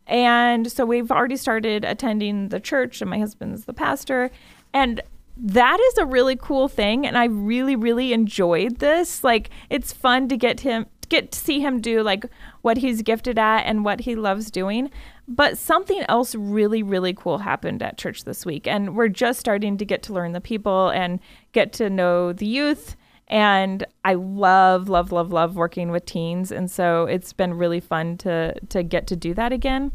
[0.07, 4.31] And so we've already started attending the church, and my husband's the pastor.
[4.73, 4.99] And
[5.37, 7.05] that is a really cool thing.
[7.05, 9.23] And I really, really enjoyed this.
[9.23, 12.25] Like, it's fun to get him, get to see him do like
[12.61, 14.89] what he's gifted at and what he loves doing.
[15.33, 18.67] But something else really, really cool happened at church this week.
[18.67, 21.21] And we're just starting to get to learn the people and
[21.53, 22.97] get to know the youth.
[23.29, 26.51] And I love, love, love, love working with teens.
[26.51, 29.93] And so it's been really fun to to get to do that again.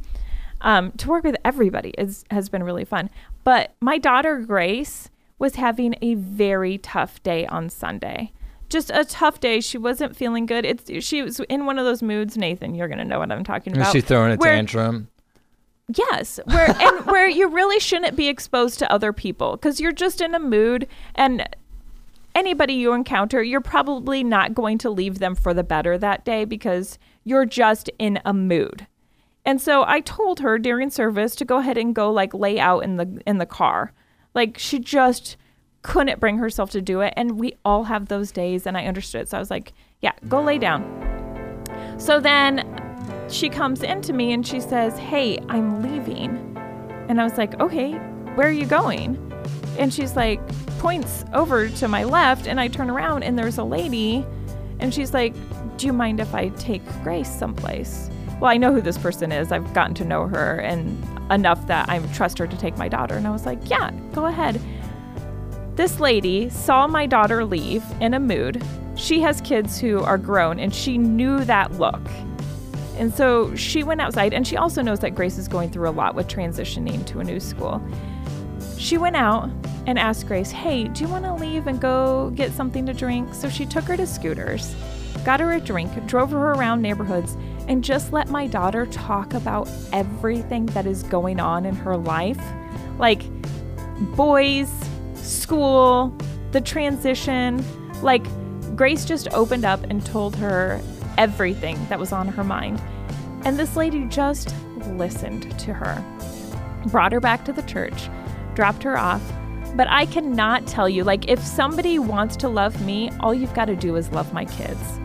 [0.63, 3.11] Um, to work with everybody is has been really fun.
[3.45, 8.33] But my daughter Grace was having a very tough day on Sunday.
[8.71, 9.61] Just a tough day.
[9.61, 10.65] She wasn't feeling good.
[10.65, 12.39] It's she was in one of those moods.
[12.39, 13.89] Nathan, you're gonna know what I'm talking about.
[13.89, 15.09] Is she throwing a where- tantrum?
[15.95, 20.21] Yes, where and where you really shouldn't be exposed to other people because you're just
[20.21, 21.49] in a mood and
[22.35, 26.45] anybody you encounter, you're probably not going to leave them for the better that day
[26.45, 28.87] because you're just in a mood.
[29.45, 32.81] And so I told her during service to go ahead and go like lay out
[32.81, 33.93] in the in the car.
[34.35, 35.37] Like she just
[35.83, 39.29] couldn't bring herself to do it and we all have those days and I understood.
[39.29, 40.85] So I was like, yeah, go lay down.
[41.97, 42.86] So then
[43.29, 46.57] she comes into me and she says, Hey, I'm leaving.
[47.09, 47.93] And I was like, Okay,
[48.35, 49.23] where are you going?
[49.79, 50.41] And she's like,
[50.79, 52.47] points over to my left.
[52.47, 54.25] And I turn around and there's a lady.
[54.79, 55.35] And she's like,
[55.77, 58.11] Do you mind if I take Grace someplace?
[58.41, 59.51] Well, I know who this person is.
[59.51, 63.15] I've gotten to know her and enough that I trust her to take my daughter.
[63.15, 64.61] And I was like, Yeah, go ahead.
[65.77, 68.65] This lady saw my daughter leave in a mood.
[68.95, 72.01] She has kids who are grown, and she knew that look.
[72.97, 75.91] And so she went outside, and she also knows that Grace is going through a
[75.91, 77.83] lot with transitioning to a new school.
[78.79, 79.51] She went out
[79.87, 83.35] and asked Grace, Hey, do you want to leave and go get something to drink?
[83.35, 84.75] So she took her to Scooters,
[85.25, 87.37] got her a drink, drove her around neighborhoods,
[87.69, 92.41] and just let my daughter talk about everything that is going on in her life.
[92.99, 93.23] Like
[94.15, 94.71] boys,
[95.15, 96.17] school,
[96.53, 97.65] the transition.
[98.03, 98.27] Like,
[98.77, 100.81] Grace just opened up and told her
[101.19, 102.81] everything that was on her mind.
[103.45, 104.55] And this lady just
[104.89, 106.03] listened to her,
[106.87, 108.09] brought her back to the church,
[108.55, 109.23] dropped her off.
[109.75, 113.67] But I cannot tell you, like, if somebody wants to love me, all you've got
[113.67, 114.99] to do is love my kids.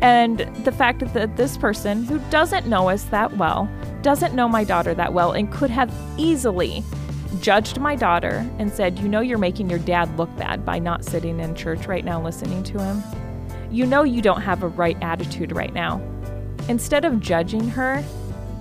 [0.00, 3.68] And the fact that this person who doesn't know us that well,
[4.02, 6.84] doesn't know my daughter that well, and could have easily
[7.40, 11.04] judged my daughter and said, You know, you're making your dad look bad by not
[11.04, 13.02] sitting in church right now listening to him.
[13.70, 16.00] You know, you don't have a right attitude right now.
[16.68, 18.02] Instead of judging her,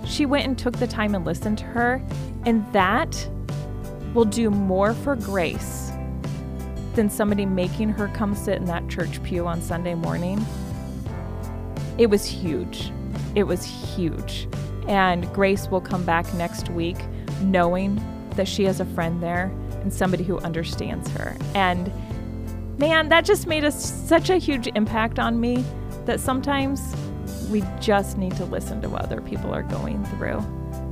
[0.06, 2.02] she went and took the time and listened to her,
[2.46, 3.30] and that
[4.14, 5.92] will do more for Grace
[6.96, 10.44] than somebody making her come sit in that church pew on Sunday morning.
[11.98, 12.92] It was huge.
[13.36, 14.48] It was huge.
[14.88, 16.98] And Grace will come back next week
[17.42, 18.02] knowing
[18.36, 19.52] that she has a friend there
[19.82, 21.36] and somebody who understands her.
[21.54, 21.92] And
[22.78, 25.64] man, that just made us such a huge impact on me
[26.06, 26.96] that sometimes
[27.50, 30.38] we just need to listen to what other people are going through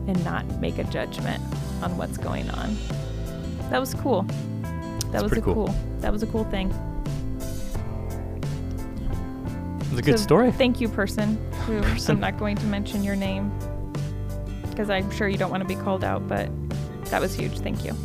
[0.08, 1.42] and not make a judgment
[1.82, 2.78] on what's going on.
[3.70, 4.24] That was cool.
[4.24, 5.54] That That's was a cool.
[5.54, 5.76] cool.
[6.00, 6.70] That was a cool thing.
[9.82, 10.52] It was a good So story.
[10.52, 11.38] Thank you, person.
[11.66, 12.16] Who Person.
[12.16, 13.52] I'm not going to mention your name
[14.70, 16.50] because I'm sure you don't want to be called out, but
[17.06, 17.60] that was huge.
[17.60, 17.96] Thank you.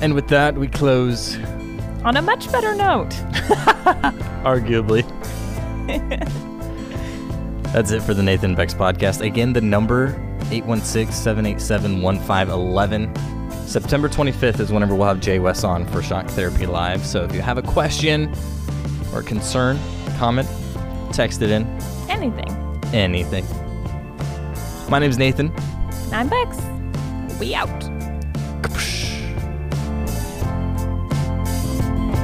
[0.00, 1.36] And with that, we close,
[2.04, 3.10] On a much better note.
[4.44, 5.02] arguably.
[7.72, 9.20] That's it for the Nathan Bex podcast.
[9.20, 10.08] Again, the number
[10.50, 13.14] 816 787 1511.
[13.66, 17.04] September 25th is whenever we'll have Jay West on for Shock Therapy Live.
[17.04, 18.32] So if you have a question
[19.12, 19.78] or concern,
[20.18, 20.48] comment,
[21.12, 21.64] text it in,
[22.08, 22.48] Anything.
[22.94, 23.44] anything.
[24.88, 25.52] My name's Nathan.
[26.12, 26.58] I'm Bex.
[27.38, 27.68] We out.